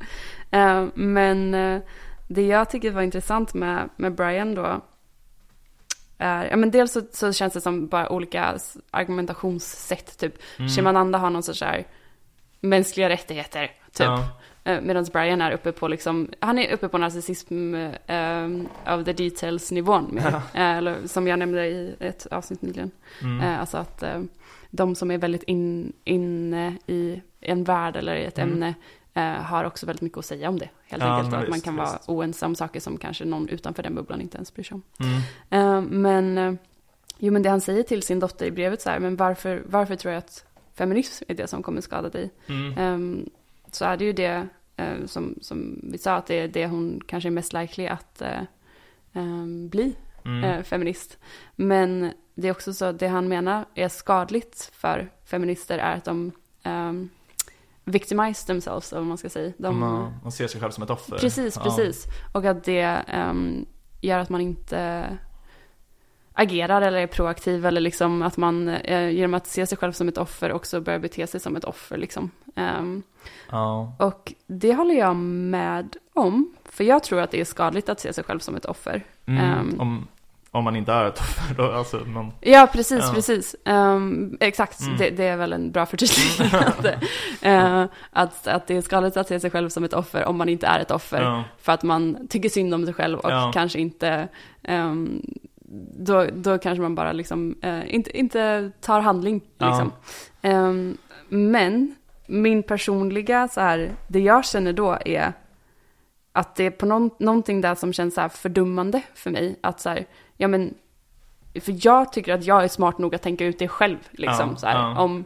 [0.52, 1.82] Ehm, men eh,
[2.28, 4.82] det jag tycker var intressant med, med Brian då
[6.18, 8.58] är, ja men dels så, så känns det som bara olika
[8.92, 10.18] argumentationssätt.
[10.18, 10.70] Typ Mm.
[10.70, 11.88] Shimananda har någon sorts här
[12.60, 13.72] mänskliga rättigheter.
[13.94, 14.08] Typ.
[14.08, 14.30] Ja.
[14.82, 17.76] Medan Brian är uppe på liksom, han är uppe på narcissism
[18.08, 20.10] um, of the details nivån.
[20.12, 20.42] mer.
[20.54, 22.92] Eh, eller som jag nämnde i ett avsnitt nyligen.
[23.22, 23.40] Mm.
[23.40, 24.22] Eh, alltså att eh,
[24.76, 28.54] de som är väldigt in, inne i en värld eller i ett Mm.
[28.54, 28.74] ämne
[29.14, 30.70] eh, har också väldigt mycket att säga om det.
[30.88, 31.34] Helt Ja, enkelt.
[31.34, 32.10] att man visst, kan vara visst.
[32.10, 34.82] oense om saker som kanske någon utanför den bubblan inte ens bryr sig om.
[35.00, 35.22] Mm.
[35.50, 36.54] Eh, men, eh,
[37.20, 39.96] jo, men det han säger till sin dotter i brevet så här, men varför, varför
[39.96, 42.32] tror jag att feminism är det som kommer skada dig?
[42.48, 42.78] Mm.
[42.78, 43.30] Ehm,
[43.72, 44.48] så är det ju det
[44.78, 48.22] eh, som, som vi sa, att det är det hon kanske är mest likely att
[48.22, 48.42] eh,
[49.14, 49.96] ehm, bli
[50.26, 50.44] Mm.
[50.44, 51.18] eh, feminist.
[51.56, 56.32] Men det är också så, det han menar är skadligt för feminister är att de
[56.66, 57.10] um,
[57.84, 59.54] victimize themselves, vad man ska säga.
[59.58, 61.18] De, man, man ser sig själv som ett offer.
[61.18, 61.64] Precis, Ja.
[61.64, 62.06] precis.
[62.34, 63.66] Och att det ehm,
[64.02, 65.08] gör att man inte
[66.34, 70.08] agerar eller är proaktiv eller liksom att man eh, genom att se sig själv som
[70.08, 72.32] ett offer också börjar bete sig som ett offer liksom.
[72.56, 73.04] Ehm,
[73.52, 73.96] Ja.
[74.00, 76.54] och det håller jag med om.
[76.66, 79.04] För jag tror att det är skadligt att se sig själv som ett offer.
[79.26, 79.80] Mm, Ehm.
[79.80, 80.08] om,
[80.56, 83.12] om man inte är ett offer då, alltså, men, Ja, precis, Ja.
[83.14, 83.56] precis.
[83.66, 84.98] Ehm, exakt, Mm.
[84.98, 87.00] det, det är väl en bra förtydligande.
[87.46, 90.50] uh, att, att det är skadligt att se sig själv som ett offer om man
[90.50, 91.22] inte är ett offer.
[91.22, 93.52] ja, För att man tycker synd om sig själv och Ja.
[93.54, 94.28] kanske inte,
[94.64, 95.22] ehm,
[95.98, 99.42] då, då kanske man bara liksom, eh, inte, inte tar handling.
[99.60, 99.92] Liksom.
[100.42, 100.98] Ehm,
[101.30, 101.96] men
[102.28, 105.34] min personliga, så här, det jag känner då är
[106.32, 109.60] att det är på någon, någonting där som känns så fördummande för mig.
[109.62, 110.06] Att så här,
[110.38, 110.74] ja men,
[111.62, 113.98] för jag tycker att jag är smart nog att tänka ut det själv.
[114.12, 115.00] Liksom, Ja, så här, ja.
[115.02, 115.26] Om,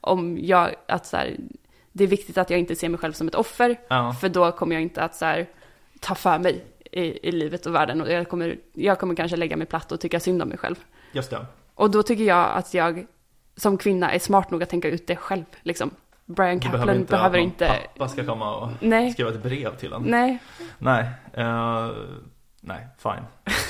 [0.00, 1.36] om jag, att så här,
[1.92, 3.76] det är viktigt att jag inte ser mig själv som ett offer.
[3.88, 5.46] ja, För då kommer jag inte att så här,
[6.00, 8.00] ta för mig i, i livet och världen.
[8.00, 10.76] Och jag kommer, jag kommer kanske lägga mig platt och tycka synd om mig själv.
[11.12, 11.46] just det.
[11.74, 13.06] Och då tycker jag att jag
[13.56, 15.44] som kvinna är smart nog att tänka ut det själv.
[15.62, 15.90] Liksom.
[16.24, 17.66] Brian Kaplan behöver inte behöver inte...
[17.94, 20.02] pappa ska komma och Nej, skriva ett brev till en.
[20.02, 20.38] nej.
[20.78, 21.88] Nej, eh,
[22.60, 23.24] nej, fine.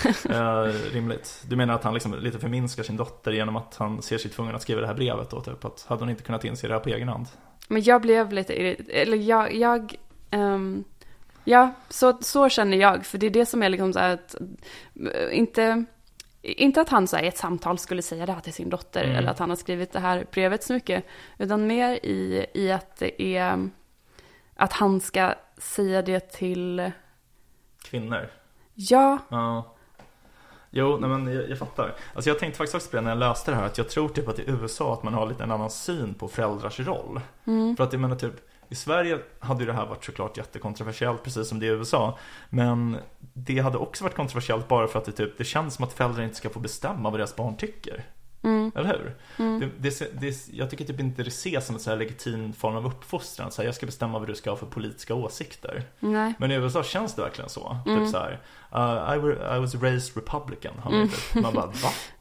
[0.31, 1.43] Eh, rimligt.
[1.49, 4.55] Du menar att han liksom lite förminskar sin dotter genom att han ser sig tvungen
[4.55, 6.81] att skriva det här brevet då, typ att hade hon inte kunnat inse det här
[6.81, 7.27] på egen hand?
[7.69, 9.95] Men jag blev lite irriterad, eller jag, jag
[10.31, 10.85] ehm,
[11.45, 14.35] ja, så, så känner jag, för det är det som är liksom så här att,
[15.15, 15.85] eh, inte,
[16.43, 19.05] inte att han så här, i ett samtal skulle säga det här till sin dotter,
[19.05, 19.17] Mm.
[19.17, 21.05] eller att han har skrivit det här brevet så mycket,
[21.39, 23.69] utan mer i, i att det är,
[24.57, 26.93] att han ska säga det till,
[27.85, 28.31] Kvinnor?
[28.75, 29.75] ja, Ja.
[30.71, 31.95] Jo, nej men jag, jag fattar.
[32.15, 34.09] Alltså jag tänkte faktiskt också på det när jag läste det här, att jag tror
[34.09, 37.21] typ att i USA att man har lite en annan syn på föräldrars roll.
[37.45, 38.35] mm, För att jag menar typ,
[38.69, 42.19] i Sverige hade ju det här varit såklart jättekontroversiellt, precis som det är i USA.
[42.51, 42.97] Men
[43.33, 46.23] det hade också varit kontroversiellt bara för att det, typ, det känns som att föräldrar
[46.23, 48.05] inte ska få bestämma vad deras barn tycker.
[48.43, 49.17] mm, Eller hur?
[49.45, 52.53] mm, Det, det, det, jag tycker typ inte det ses som en så här legitim
[52.53, 53.51] form av uppfostran.
[53.51, 55.85] Så här, jag ska bestämma vad du ska ha för politiska åsikter.
[55.99, 57.77] nej, Men i USA känns det verkligen så.
[57.87, 57.99] Mm.
[58.05, 58.41] Typ så här,
[58.77, 60.73] uh, I, were, I was raised republican.
[60.83, 61.09] har man Mm.
[61.09, 61.43] typ.
[61.43, 61.73] Man bara, va?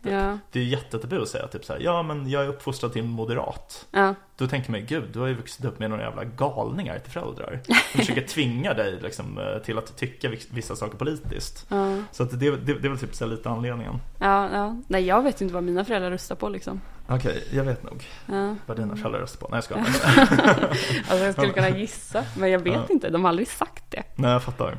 [0.03, 0.11] Typ.
[0.13, 3.03] ja, Det är jättetabu att säga typ så här, ja men jag är uppfostrad till
[3.03, 3.85] moderat.
[3.91, 7.11] ja, Då tänker man, gud, du har ju vuxit upp med några jävla galningar till
[7.11, 7.59] föräldrar.
[7.91, 11.65] Som försöker tvinga dig liksom, eh, till att tycka vis- vissa saker politiskt.
[11.69, 13.99] ja, Så att det, det, det är väl typ så lite anledningen.
[14.19, 16.81] ja, ja, nej jag vet inte vad mina föräldrar röstar på liksom.
[17.09, 18.55] Okej, jag vet nog Ja.
[18.65, 19.47] vad dina föräldrar röstar på.
[19.51, 19.85] Nej, jag skojar.
[21.09, 24.03] Alltså jag skulle kunna gissa, men jag vet inte, de har aldrig sagt det.
[24.15, 24.77] Nej, jag fattar.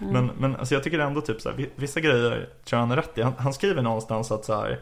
[0.00, 0.12] Mm.
[0.12, 2.90] Men, men alltså jag tycker ändå typ så här, vi- vissa grejer tror jag han
[2.90, 3.22] har rätt i.
[3.22, 4.80] Han, han skriver någonstans att så här,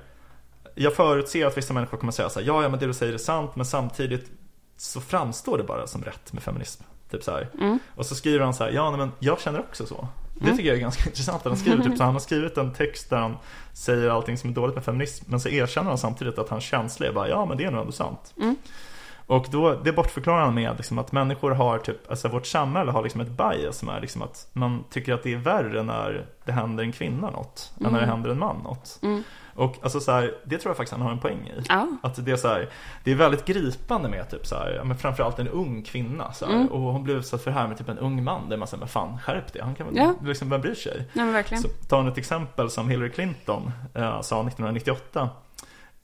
[0.75, 3.13] jag förutser att vissa människor kommer säga så här, ja, ja, men det du säger
[3.13, 4.31] är sant, men samtidigt
[4.77, 6.83] så framstår det bara som rätt med feminism.
[7.11, 7.41] Typ så.
[7.61, 7.79] Mm.
[7.95, 10.09] Och så skriver han så här, ja, nej, men jag känner också så.
[10.35, 10.57] Det Mm.
[10.57, 11.37] tycker jag är ganska intressant.
[11.37, 13.37] att Han skriver typ så han har skrivit en text där han
[13.73, 17.07] säger allting som är dåligt med feminism, men så erkänner han samtidigt att hans känsla
[17.07, 18.35] är bara, ja, men det är nog ändå sant.
[18.41, 18.57] Mm.
[19.27, 23.03] Och då, det bortförklarar han med liksom att människor har typ, alltså vårt samhälle har
[23.03, 26.53] liksom ett bias som är liksom att man tycker att det är värre när det
[26.53, 28.09] händer en kvinna något, än när det Mm.
[28.11, 28.99] händer en man något.
[29.03, 29.23] Mm.
[29.57, 31.63] Och alltså så här, det tror jag faktiskt han har en poäng i.
[31.69, 32.69] Ja, Att det är så här,
[33.05, 36.45] det är väldigt gripande med typ så här, ja, men framförallt en ung kvinna så
[36.47, 36.67] Mm.
[36.67, 38.79] och hon blev utsatt för det här med typ en ung man där man säger,
[38.79, 40.15] men fan skärp dig, han kan väl, Ja.
[40.23, 41.09] liksom, vem bryr sig?
[41.13, 41.63] men verkligen.
[41.63, 45.29] Så han ett exempel som Hillary Clinton eh, sa 1998.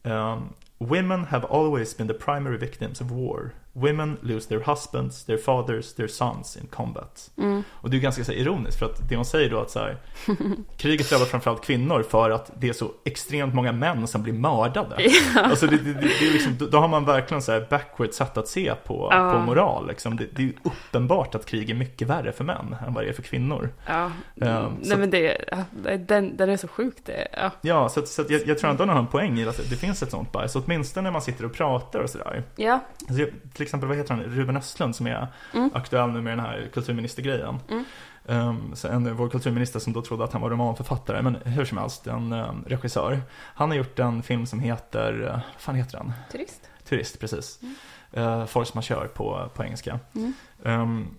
[0.03, 0.43] Um,
[0.81, 3.53] Women have always been the primary victims of war.
[3.73, 7.31] Women lose their husbands, their fathers, their sons in combat.
[7.39, 7.62] Mm.
[7.71, 9.79] Och det är ganska så här, ironiskt för att det hon säger då att så
[9.79, 9.97] här,
[10.77, 14.97] kriget drabbar framförallt kvinnor för att det är så extremt många män som blir mördade.
[15.45, 18.49] Alltså det, det, det, är liksom, då- har man verkligen så här backward sätt att
[18.49, 19.33] se på, Ja.
[19.33, 19.89] på moral.
[19.89, 20.16] Liksom.
[20.16, 23.12] Det, det är uppenbart att krig är mycket värre för män än vad det är
[23.12, 23.68] för kvinnor.
[23.87, 25.64] Ja, Ja, nej men det, ja,
[25.99, 27.51] den, den är så sjuk det, ja.
[27.61, 30.03] Ja, så, så jag, jag tror ändå han har en poäng i att det finns
[30.03, 30.57] ett sånt bias.
[30.57, 32.43] Åtminstone när man sitter och pratar och sådär.
[32.57, 33.25] Ja, Alltså,
[33.61, 34.25] till exempel, vad heter han?
[34.25, 35.71] Ruben Östlund som är Mm.
[35.75, 37.59] aktuell nu med den här kulturministergrejen.
[37.69, 37.85] Mm.
[38.27, 41.79] Um, så en, vår kulturminister som då trodde att han var romanförfattare, men hur som
[41.79, 43.21] helst, en um, regissör.
[43.33, 46.13] Han har gjort en film som heter, uh, vad fan heter den?
[46.33, 46.71] turist.
[46.85, 47.61] Turist, precis.
[47.63, 48.29] Mm.
[48.29, 49.99] Uh, Force majeure på, på engelska.
[50.15, 50.33] Mm.
[50.63, 51.17] Um,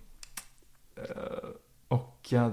[0.96, 1.02] eh,
[1.88, 2.48] och eh,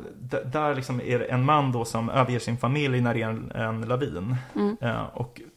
[0.45, 3.51] där liksom är det en man då som överger sin familj när det är en,
[3.51, 4.35] en lavin.
[4.55, 4.77] Mm.
[4.81, 5.47] Eh, och eh,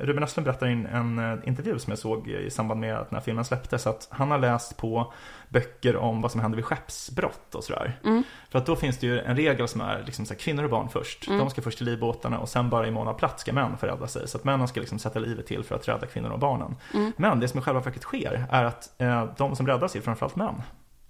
[0.00, 3.10] Ruben Östlund berättar i en, en eh, intervju som jag såg i samband med att
[3.10, 5.12] den här filmen släpptes att han har läst på
[5.48, 7.98] böcker om vad som händer vid skeppsbrott och sådär.
[8.04, 8.22] Mm.
[8.50, 10.70] För att då finns det ju en regel som är liksom så här, kvinnor och
[10.70, 11.26] barn först.
[11.26, 11.38] Mm.
[11.38, 13.86] De ska först till livbåtarna och sen bara i mån av plats ska män få
[13.86, 14.28] rädda sig.
[14.28, 16.76] Så att männen ska liksom sätta livet till för att rädda kvinnorna och barnen.
[16.94, 17.12] Mm.
[17.16, 20.36] Men det som i själva verket sker är att eh, de som räddas är framförallt
[20.36, 20.62] män.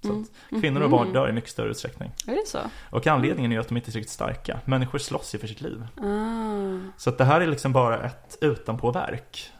[0.03, 0.25] Så Mm.
[0.53, 1.13] att kvinnor och barn Mhm.
[1.15, 2.11] dör i mycket större utsträckning.
[2.27, 2.59] Är det så?
[2.91, 4.61] Och anledningen är ju att de inte är riktigt starka.
[4.65, 5.87] Människor slåss ju för sitt liv.
[5.97, 6.93] Ah.
[6.97, 9.51] Så att det här är liksom bara ett utanpåverk.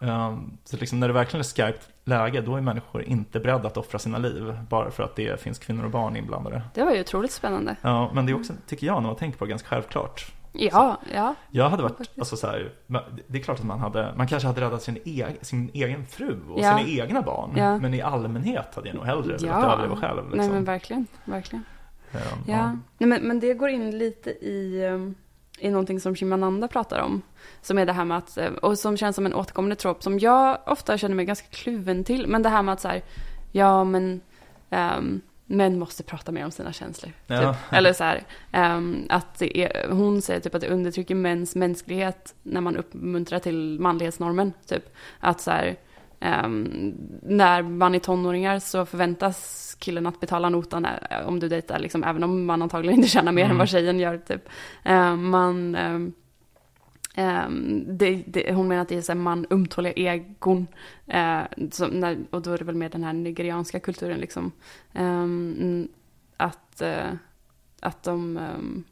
[0.00, 3.76] Um, så liksom när det verkligen är skarpt läge, då är människor inte beredda att
[3.76, 6.62] offra sina liv bara för att det finns kvinnor och barn inblandade.
[6.74, 7.76] Det var ju otroligt spännande.
[7.80, 10.32] Ja, men det är också, tycker jag, när man tänker på det, ganska självklart.
[10.56, 11.34] Ja, ja.
[11.50, 12.72] Jag hade varit, alltså så här,
[13.26, 16.40] det är klart att man hade, man kanske hade räddat sin, e, sin egen fru
[16.50, 16.78] och Ja.
[16.78, 17.50] sina egna barn.
[17.56, 17.78] Ja.
[17.78, 19.46] Men i allmänhet hade jag nog hellre Ja.
[19.60, 20.22] velat överleva själv.
[20.24, 20.38] Liksom.
[20.38, 21.64] Nej men verkligen, verkligen.
[22.12, 22.66] Ehm, Ja,
[22.98, 25.14] Nej, men, men det går in lite i, um,
[25.58, 27.22] i någonting som Shimananda pratar om.
[27.62, 30.18] Som är det här med att, eh, och som känns som en återkommande trop som
[30.18, 32.26] jag ofta känner mig ganska kluven till.
[32.26, 33.02] Men det här med att så här,
[33.52, 34.20] ja men
[34.70, 37.12] um, män måste prata mer om sina känslor.
[37.26, 37.52] Ja.
[37.52, 37.72] Typ.
[37.72, 38.22] Eller så här,
[38.52, 43.80] ehm, att är, hon säger typ att det undertrycker mäns mänsklighet när man uppmuntrar till
[43.80, 44.52] manlighetsnormen.
[44.68, 44.84] Typ.
[45.20, 45.76] Att så här,
[46.20, 51.78] ehm, när man är tonåringar så förväntas killen att betala notan eh, om du dejtar,
[51.78, 53.58] liksom, även om man antagligen inte tjänar mer än Mm.
[53.58, 54.18] vad tjejen gör.
[54.18, 54.48] Typ.
[54.84, 55.76] Ehm, man,
[57.14, 60.66] ehm, det, det, hon menar att det är så man ömtåliga egon.
[61.06, 64.18] Eh, som när, och då är det väl med den här nigerianska kulturen.
[64.20, 64.52] Liksom,
[64.92, 65.88] Ehm,
[66.36, 67.12] att, eh,
[67.80, 68.84] att de ehm,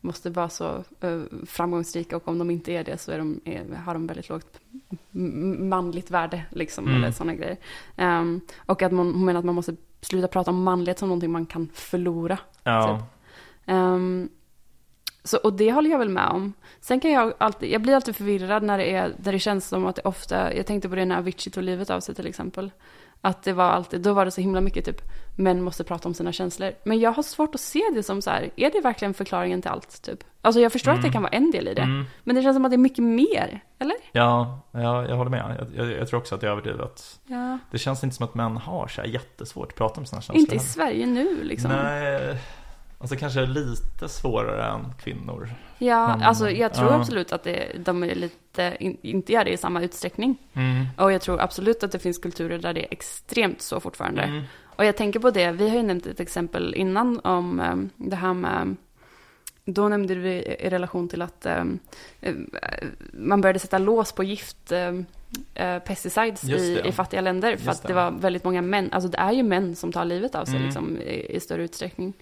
[0.00, 3.74] måste vara så eh, framgångsrika och om de inte är det så är de, är,
[3.74, 4.60] har de väldigt lågt
[5.58, 6.44] manligt värde.
[6.50, 6.96] Liksom, Mm.
[6.96, 7.56] eller sådana grejer.
[8.66, 11.46] Och att man, hon menar att man måste sluta prata om manlighet som någonting man
[11.46, 12.38] kan förlora.
[12.62, 13.06] Ja.
[13.66, 14.28] Ehm,
[15.24, 16.52] så, och det håller jag väl med om.
[16.80, 19.86] Sen kan jag alltid, jag blir alltid förvirrad när det, är, när det känns som
[19.86, 22.70] att det ofta, jag tänkte på det när Avicii tog livet av sig till exempel.
[23.20, 25.00] Att det var alltid, då var det så himla mycket typ,
[25.36, 26.72] män måste prata om sina känslor.
[26.84, 29.70] Men jag har svårt att se det som så här, är det verkligen förklaringen till
[29.70, 30.24] allt typ?
[30.42, 31.12] Alltså jag förstår att det Mm.
[31.12, 31.82] kan vara en del i det.
[31.82, 32.04] Mm.
[32.24, 33.96] Men det känns som att det är mycket mer, eller?
[34.12, 35.68] Ja, ja, jag håller med.
[35.74, 37.20] Jag, jag, jag tror också att det är överdrivet.
[37.26, 37.58] Ja.
[37.70, 40.38] Det känns inte som att män har så här jättesvårt att prata om sina känslor.
[40.38, 40.58] Inte i.
[40.58, 41.70] Sverige nu liksom.
[41.70, 42.38] Nej,
[42.98, 45.50] alltså kanske lite svårare än kvinnor.
[45.78, 46.94] Ja, Men, alltså jag tror ja.
[47.00, 50.36] absolut att det, de är lite, in, inte gör det i samma utsträckning.
[50.52, 50.86] Mm.
[50.96, 54.22] Och jag tror absolut att det finns kulturer där det är extremt så fortfarande.
[54.22, 54.42] Mm.
[54.64, 58.16] Och jag tänker på det, vi har ju nämnt ett exempel innan om um, det
[58.16, 58.76] här med
[59.64, 61.78] då nämnde vi i relation till att um,
[62.20, 62.34] eh,
[63.12, 65.06] man började sätta lås på gift um,
[65.54, 67.56] eh, pesticides i, i fattiga länder.
[67.56, 67.88] För Just att det.
[67.88, 70.54] det var väldigt många män, alltså det är ju män som tar livet av sig
[70.54, 70.66] Mm.
[70.66, 72.12] liksom, i, i större utsträckning.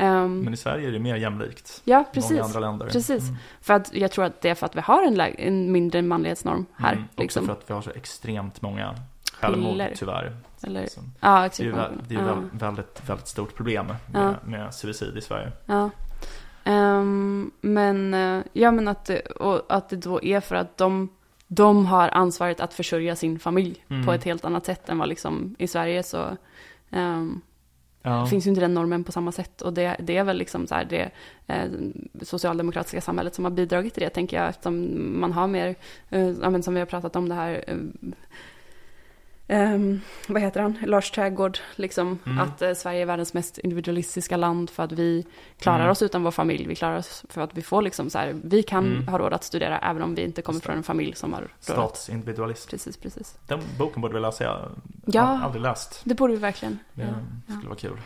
[0.00, 1.80] Um, Men i Sverige är det mer jämlikt.
[1.84, 2.30] ja, precis.
[2.30, 2.86] Många andra länder.
[2.86, 3.22] Precis.
[3.28, 3.36] Mm.
[3.60, 6.66] För att jag tror att det är för att vi har en, en mindre manlighetsnorm
[6.76, 6.92] här.
[6.92, 7.04] Mm.
[7.04, 7.46] Också liksom.
[7.46, 8.94] för att vi har så extremt många
[9.32, 9.94] självmord Piller.
[9.94, 10.36] tyvär.
[10.62, 11.60] Eller, Så ja, det är exakt.
[11.66, 12.34] ju det är ju Ja.
[12.34, 14.34] väl- väldigt, väldigt stort problem med, Ja.
[14.44, 15.52] med suicid i Sverige.
[15.66, 15.90] Ja.
[16.64, 21.08] Ehm, men, eh, ja, men att, det, och att det då är för att de,
[21.46, 24.06] de har ansvaret att försörja sin familj Mm.
[24.06, 26.36] på ett helt annat sätt än vad liksom i Sverige så
[26.90, 27.40] ehm,
[28.02, 28.26] Ja.
[28.26, 29.62] finns ju inte den normen på samma sätt.
[29.62, 31.10] Och det, det är väl liksom så här det
[31.46, 31.68] eh,
[32.22, 35.74] socialdemokratiska samhället som har bidragit till det, tänker jag, eftersom man har mer,
[36.10, 37.76] eh, som vi har pratat om det här, eh,
[39.50, 42.38] ehm, vad heter han, Lars Trädgård, liksom, Mm.
[42.38, 45.26] att eh, Sverige är världens mest individualistiska land för att vi
[45.58, 45.90] klarar Mm.
[45.90, 48.62] oss utan vår familj, vi klarar oss för att vi får liksom så här, vi
[48.62, 49.08] kan Mm.
[49.08, 51.48] ha råd att studera även om vi inte kommer från en familj som har råd
[51.60, 52.70] Statsindividualism.
[52.70, 53.38] precis, precis.
[53.46, 54.44] Den boken borde vi läsa.
[54.44, 54.70] Jag
[55.06, 55.22] Ja.
[55.22, 56.00] har aldrig läst.
[56.04, 56.78] Det borde vi verkligen.
[56.94, 57.02] Det
[57.46, 57.54] Ja.
[57.54, 57.98] skulle vara kul.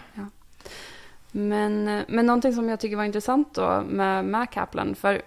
[1.37, 5.23] Men, men någonting som jag tycker var intressant då med, med Kaplan, för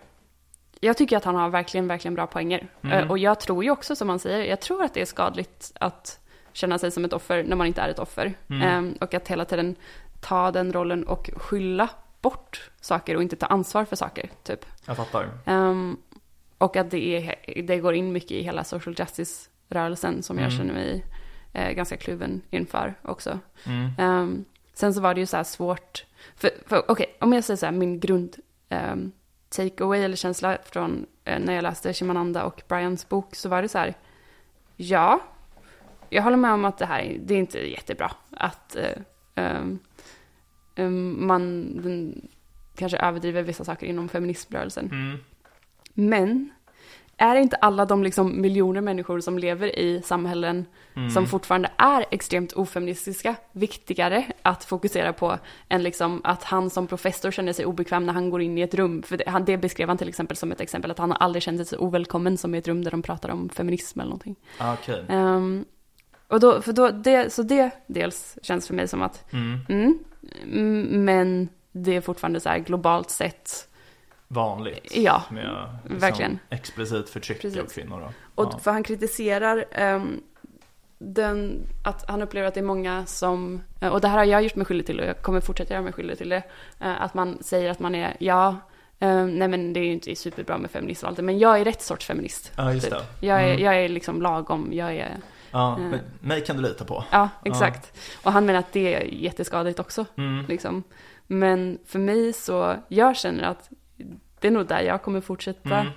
[0.79, 2.67] jag tycker att han har verkligen, verkligen bra poänger.
[2.81, 2.97] Mm.
[2.97, 5.71] Eh, Och jag tror ju också, som han säger, jag tror att det är skadligt
[5.79, 6.19] att
[6.53, 8.33] känna sig som ett offer när man inte är ett offer.
[8.49, 8.61] Mm.
[8.61, 9.75] Ehm, och att hela tiden
[10.21, 11.89] ta den rollen och skylla
[12.21, 14.65] bort saker och inte ta ansvar för saker, typ.
[14.85, 15.29] Jag fattar.
[15.45, 15.97] Ehm,
[16.57, 20.57] och att det, är, det går in mycket i hela social justice-rörelsen som jag Mm.
[20.57, 21.05] känner mig
[21.53, 23.39] eh, ganska kluven inför också.
[23.65, 23.91] Mm.
[23.97, 26.05] Ehm, sen så var det ju så här svårt,
[26.35, 28.35] för, för okej, om jag säger så här, min grund
[29.57, 33.69] takeaway eller känsla från eh, när jag läste Shimananda och Brians bok så var det
[33.69, 33.93] så här,
[34.75, 35.19] ja,
[36.09, 39.01] jag håller med om att det här, det är inte jättebra att eh,
[39.35, 39.79] ehm,
[41.27, 42.27] man den,
[42.75, 44.85] kanske överdriver vissa saker inom feminismrörelsen.
[44.85, 45.17] Mm.
[45.93, 46.49] Men
[47.17, 51.09] är inte alla de liksom miljoner människor som lever i samhällen Mm.
[51.09, 55.37] som fortfarande är extremt ofeministiska viktigare att fokusera på
[55.69, 58.73] än liksom att han som professor känner sig obekväm när han går in i ett
[58.73, 59.03] rum.
[59.03, 61.43] För det, han, det beskrev han till exempel som ett exempel att han har aldrig
[61.43, 64.35] känt sig ovälkommen som i ett rum där de pratar om feminism eller någonting.
[64.57, 65.05] Ah, Okej.
[65.09, 65.65] Ehm,
[66.27, 69.59] och då, för då, det, så det dels känns för mig som att, Mm.
[69.69, 69.99] mm,
[70.53, 73.67] mm, men det är fortfarande så här globalt sett,
[74.27, 74.95] Vanligt.
[74.95, 76.39] Ja, med liksom verkligen.
[76.49, 77.59] explicit förtryck Precis.
[77.61, 77.99] av kvinnor.
[77.99, 78.11] Då.
[78.43, 78.59] Och ja.
[78.59, 80.21] för han kritiserar ehm,
[80.99, 84.43] den, att han upplever att det är många som, eh, och det här har jag
[84.43, 86.43] gjort mig skyldig till och jag kommer fortsätta göra mig skyldig till det,
[86.79, 88.55] eh, att man säger att man är, ja,
[88.99, 91.59] eh, nej men det är ju inte superbra med feminism och allt det, men jag
[91.59, 92.51] är rätt sorts feminist.
[92.55, 92.93] Ja, just typ.
[93.19, 93.27] det.
[93.27, 93.63] Jag är, Mm.
[93.63, 95.17] jag är liksom lagom, jag är,
[95.51, 95.99] Ja, Eh.
[96.19, 97.03] mig kan du lita på.
[97.11, 97.97] Ja, exakt.
[98.23, 100.05] Och han menar att det är jätteskadigt också.
[100.17, 100.45] Mm.
[100.47, 100.83] Liksom.
[101.27, 103.69] Men för mig så, jag känner att
[104.39, 105.93] det är nog där jag kommer fortsätta Mm.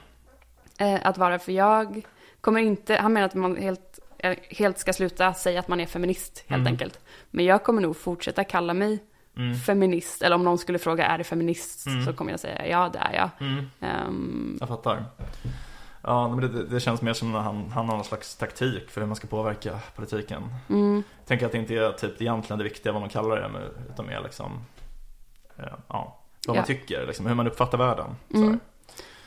[0.79, 1.39] eh, att vara.
[1.39, 2.07] För jag
[2.41, 5.87] kommer inte, han menar att man helt, eh, helt ska sluta säga att man är
[5.87, 6.73] feminist helt Mm.
[6.73, 7.01] enkelt.
[7.31, 8.99] Men jag kommer nog fortsätta kalla mig
[9.37, 9.55] Mm.
[9.55, 10.23] feminist.
[10.23, 11.87] Eller om någon skulle fråga är du feminist?
[11.87, 12.05] Mm.
[12.07, 13.31] Så kommer jag säga ja det är jag.
[13.81, 15.05] Ehm, Jag fattar.
[16.03, 19.01] Ja, men det, det känns mer som att han, han har någon slags taktik för
[19.01, 20.55] hur man ska påverka politiken.
[20.69, 23.71] mm, Jag tänker att det inte är typ egentligen det viktiga vad man kallar det,
[23.93, 24.65] utan mer liksom,
[25.59, 28.17] eh, ja, vad man tycker, liksom, hur man uppfattar världen.
[28.35, 28.61] Mm.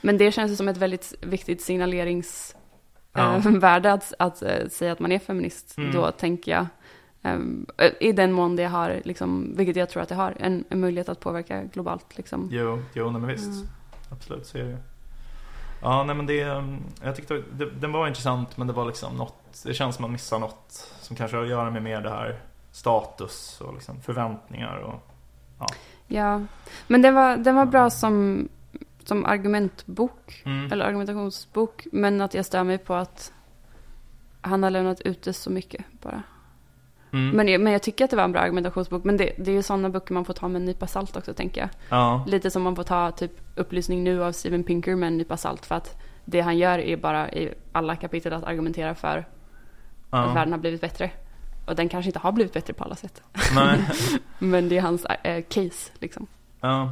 [0.01, 2.61] Men det känns ju som ett väldigt viktigt signaleringsvärde
[3.14, 3.41] Ja.
[3.59, 5.78] värde att, att eh, säga att man är feminist.
[5.78, 5.91] Mm.
[5.91, 6.66] Då tänker jag,
[7.22, 7.66] ehm,
[7.99, 11.09] i den mån det har, liksom, vilket jag tror att det har, en, en möjlighet
[11.09, 12.18] att påverka globalt.
[12.18, 12.49] Liksom.
[12.51, 13.45] Jo, jo nej, men visst.
[13.45, 13.68] Mm.
[14.09, 14.78] Absolut, så är det.
[15.82, 19.16] Ja, nej men det, mm, jag tyckte det, den var intressant men det var liksom
[19.18, 22.09] något, det känns som man missar något som kanske har att göra med mer det
[22.09, 22.39] här
[22.72, 25.09] status och liksom förväntningar och
[25.59, 25.68] Ja,
[26.88, 28.47] men den var, den var bra som,
[29.03, 30.72] som argumentbok, Mm.
[30.72, 33.34] eller argumentationsbok, men att jag stör mig på att
[34.41, 36.24] han har lämnat ut det så mycket bara.
[37.14, 37.30] Mm.
[37.36, 39.55] Men, jag- men jag tycker att det var en bra argumentationsbok, men det, det är
[39.55, 41.70] ju sådana böcker man får ta med en nypa salt också tänker jag.
[41.89, 45.38] Ja, Lite som man får ta typ Upplysning nu av Steven Pinker med en nypa
[45.38, 49.26] salt, för att det han gör är bara i alla kapitel att argumentera för att
[50.28, 50.34] ja.
[50.34, 51.11] världen har blivit bättre.
[51.66, 53.22] Och den kanske inte har blivit bättre på alla sätt.
[53.55, 53.86] Nej,
[54.39, 56.28] Men det är hans eh, case liksom.
[56.61, 56.91] ja.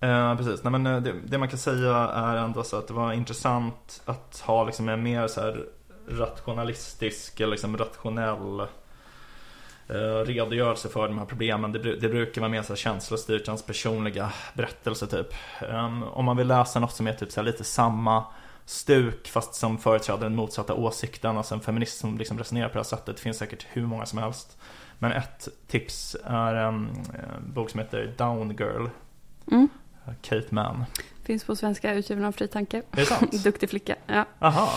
[0.00, 2.94] Eh, precis, nej men eh, det, det man kan säga är ändå så att det
[2.94, 5.64] var intressant att ha liksom en mer så här
[6.08, 8.60] rationalistisk eller liksom rationell
[9.88, 11.72] eh, redogörelse för de här problemen.
[11.72, 15.34] Det, det brukar vara mer så här känslostyrt, hans personliga berättelse typ.
[15.60, 18.24] Ehm, om man vill läsa något som är typ så lite samma
[18.66, 22.78] stuk fast som företräder den motsatta åsikten, alltså en feminist som liksom resonerar på det
[22.78, 23.16] här sättet.
[23.16, 24.58] Det finns säkert hur många som helst.
[24.98, 28.86] Men ett tips är en, eh, bok som heter Down Girl,
[29.50, 29.68] Mm.
[30.22, 30.84] Kate Mann.
[31.22, 32.76] Finns på svenska, utgiven av Fri Tanke.
[32.78, 33.32] Är det sant?
[33.44, 33.96] Duktig flicka.
[34.06, 34.24] Ja.
[34.38, 34.68] Aha.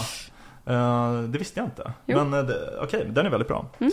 [0.66, 1.94] Eh, det visste jag inte.
[2.06, 2.24] Jo.
[2.24, 3.66] Men uh, okej, den är väldigt bra.
[3.80, 3.92] Mm.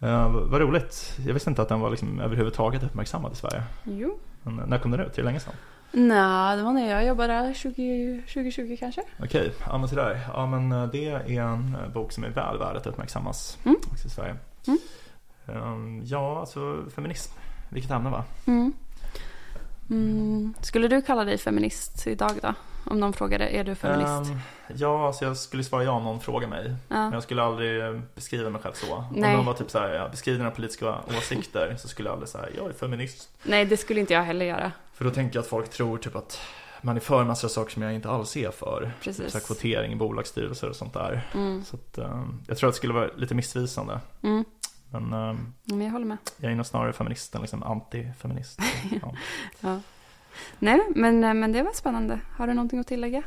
[0.00, 1.12] Eh, vad- roligt.
[1.26, 3.62] Jag visste inte att den var liksom överhuvudtaget uppmärksammad i Sverige.
[3.84, 4.18] Jo.
[4.42, 5.12] Men, när kom den ut?
[5.12, 5.54] Är det länge sedan?
[5.96, 9.02] Nej, det var när jag jobbade där 20, 2020 kanske.
[9.22, 10.20] Okej, ja men sådär.
[10.34, 13.76] Ja men eh, det är en eh, bok som är väl värd att uppmärksammas Mm.
[13.92, 14.36] också i Sverige.
[14.66, 14.78] Mm.
[15.46, 17.32] Eh, ja, alltså feminism.
[17.68, 18.24] Vilket ämne va?
[18.46, 18.72] Mm.
[19.90, 20.54] Mm.
[20.60, 22.54] Skulle du kalla dig feminist idag då?
[22.86, 24.30] Om någon frågade, är du feminist?
[24.30, 24.38] Ehm,
[24.76, 26.64] ja, alltså jag skulle svara ja om någon frågar mig.
[26.88, 26.96] ja.
[26.96, 29.04] Men jag skulle aldrig eh, beskriva mig själv så.
[29.12, 29.30] Nej.
[29.30, 31.76] Om någon var typ såhär, beskriv dina politiska åsikter.
[31.78, 33.28] Så skulle jag aldrig säga, jag är feminist.
[33.42, 34.72] Nej, det skulle inte jag heller göra.
[34.94, 36.40] För då tänker jag att folk tror typ att
[36.82, 38.92] man är för massa saker som jag inte alls är för.
[39.02, 39.32] Precis.
[39.32, 41.26] Så kvotering i bolagsstyrelser och sånt där.
[41.34, 41.64] Mm.
[41.64, 44.00] Så att, eh, jag tror att det skulle vara lite missvisande.
[44.22, 44.44] Mm.
[44.90, 46.18] Men eh, Men jag håller med.
[46.36, 48.60] jag är nog snarare feminist än liksom anti-feminist.
[49.02, 49.14] Ja.
[49.60, 49.80] Ja.
[50.58, 52.20] Nej, men, eh, men det var spännande.
[52.36, 53.22] Har du någonting att tillägga?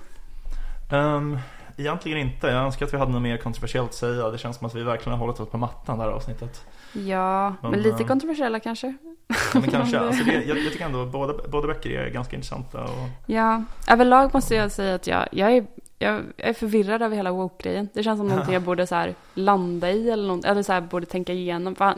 [0.92, 1.40] Um,
[1.78, 2.48] egentligen inte.
[2.48, 4.30] Jag önskar att vi hade något mer kontroversiellt att säga.
[4.30, 6.66] Det känns som att vi verkligen har hållit oss på mattan det här avsnittet.
[7.06, 8.94] Ja, men, Men, lite eh, kontroversiella kanske.
[9.28, 10.00] Ja, men kanske.
[10.08, 12.84] Alltså det, jag, jag tycker ändå båda, båda böcker är ganska intressanta.
[12.84, 15.66] Och, Ja, överlag måste jag säga att jag, jag, är,
[16.00, 17.90] jag är förvirrad över hela woke-grejen.
[17.94, 20.82] Det känns som någonting jag borde så här landa i eller, något, eller så här
[20.82, 21.76] borde tänka igenom.
[21.76, 21.94] För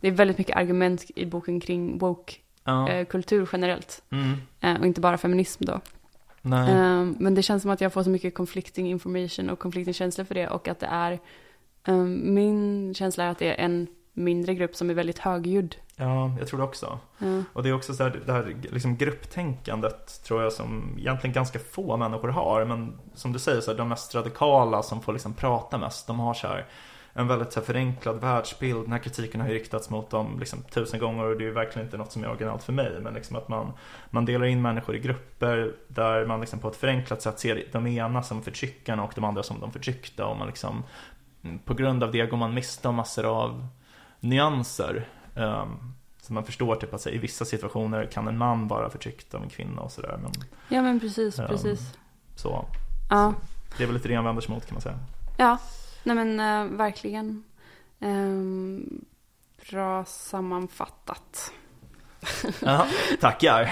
[0.00, 2.06] det, är väldigt mycket argument i boken kring ja.
[2.06, 4.02] woke-kultur generellt.
[4.10, 5.80] mm, Eh, och inte bara feminism då.
[6.42, 6.70] nej.
[6.70, 10.24] Eh, men det känns som att jag får så mycket conflicting information och conflicting känslor
[10.24, 10.48] för det.
[10.48, 11.18] Och att det är,
[11.86, 15.76] eh, min känsla är att det är en mindre grupp som är väldigt högljudd.
[15.96, 16.98] Ja, jag tror det också.
[17.18, 17.42] Ja.
[17.52, 21.58] Och det är också så här, det här liksom grupptänkandet tror jag som egentligen ganska
[21.58, 22.64] få människor har.
[22.64, 26.20] Men som du säger, så här, de mest radikala som får liksom prata mest, de
[26.20, 26.66] har så här
[27.16, 28.82] en väldigt så här, förenklad världsbild.
[28.82, 31.52] Den här kritiken har ju riktats mot dem liksom, tusen gånger och det är ju
[31.52, 33.00] verkligen inte något som är originalt för mig.
[33.00, 33.72] Men liksom att man,
[34.10, 37.86] man delar in människor i grupper där man liksom på ett förenklat sätt ser de
[37.86, 40.26] ena som förtryckarna och de andra som de förtryckta.
[40.26, 40.82] Och man liksom,
[41.44, 43.66] mm, på grund av det går man miste om massor av
[44.24, 45.08] nyanser.
[45.34, 49.34] Um, så man förstår typ att så, i vissa situationer kan en man vara förtryckt
[49.34, 50.18] av en kvinna och sådär.
[50.22, 50.32] Men
[50.68, 51.46] ja, men precis, Ja.
[51.46, 51.80] precis.
[52.36, 52.64] så,
[53.10, 53.34] Ja.
[53.76, 54.98] det är väl lite det han vänder sig mot kan man säga.
[55.36, 55.58] Ja,
[56.02, 57.44] nej men eh, verkligen.
[58.00, 59.04] Ehm,
[59.70, 61.52] bra sammanfattat.
[62.62, 62.86] Ja,
[63.20, 63.70] tackar.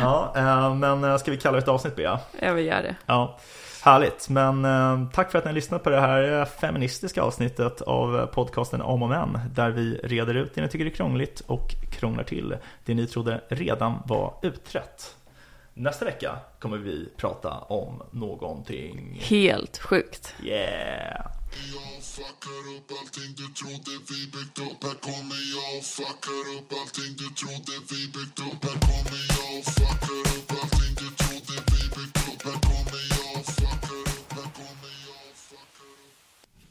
[0.00, 2.20] ja, eh, men eh, ska vi kalla det ett avsnitt Bea?
[2.40, 2.96] Jag vill göra det.
[3.06, 3.38] Ja,
[3.84, 4.28] härligt.
[4.28, 8.82] Men eh, tack för att ni har lyssnat på det här feministiska avsnittet av podcasten
[8.82, 9.38] Om och Men.
[9.54, 13.40] Där vi reder ut det ni tycker är krångligt och krånglar till det ni trodde
[13.48, 15.16] redan var utrett.
[15.74, 20.34] Nästa vecka kommer vi prata om någonting Helt sjukt.
[20.42, 21.26] Yeah!
[21.74, 26.70] Jag fuckar upp allting du trodde vi byggt upp Här kommer jag och fuckar upp
[26.80, 30.43] allting du trodde vi byggt upp Här kommer jag och fuckar upp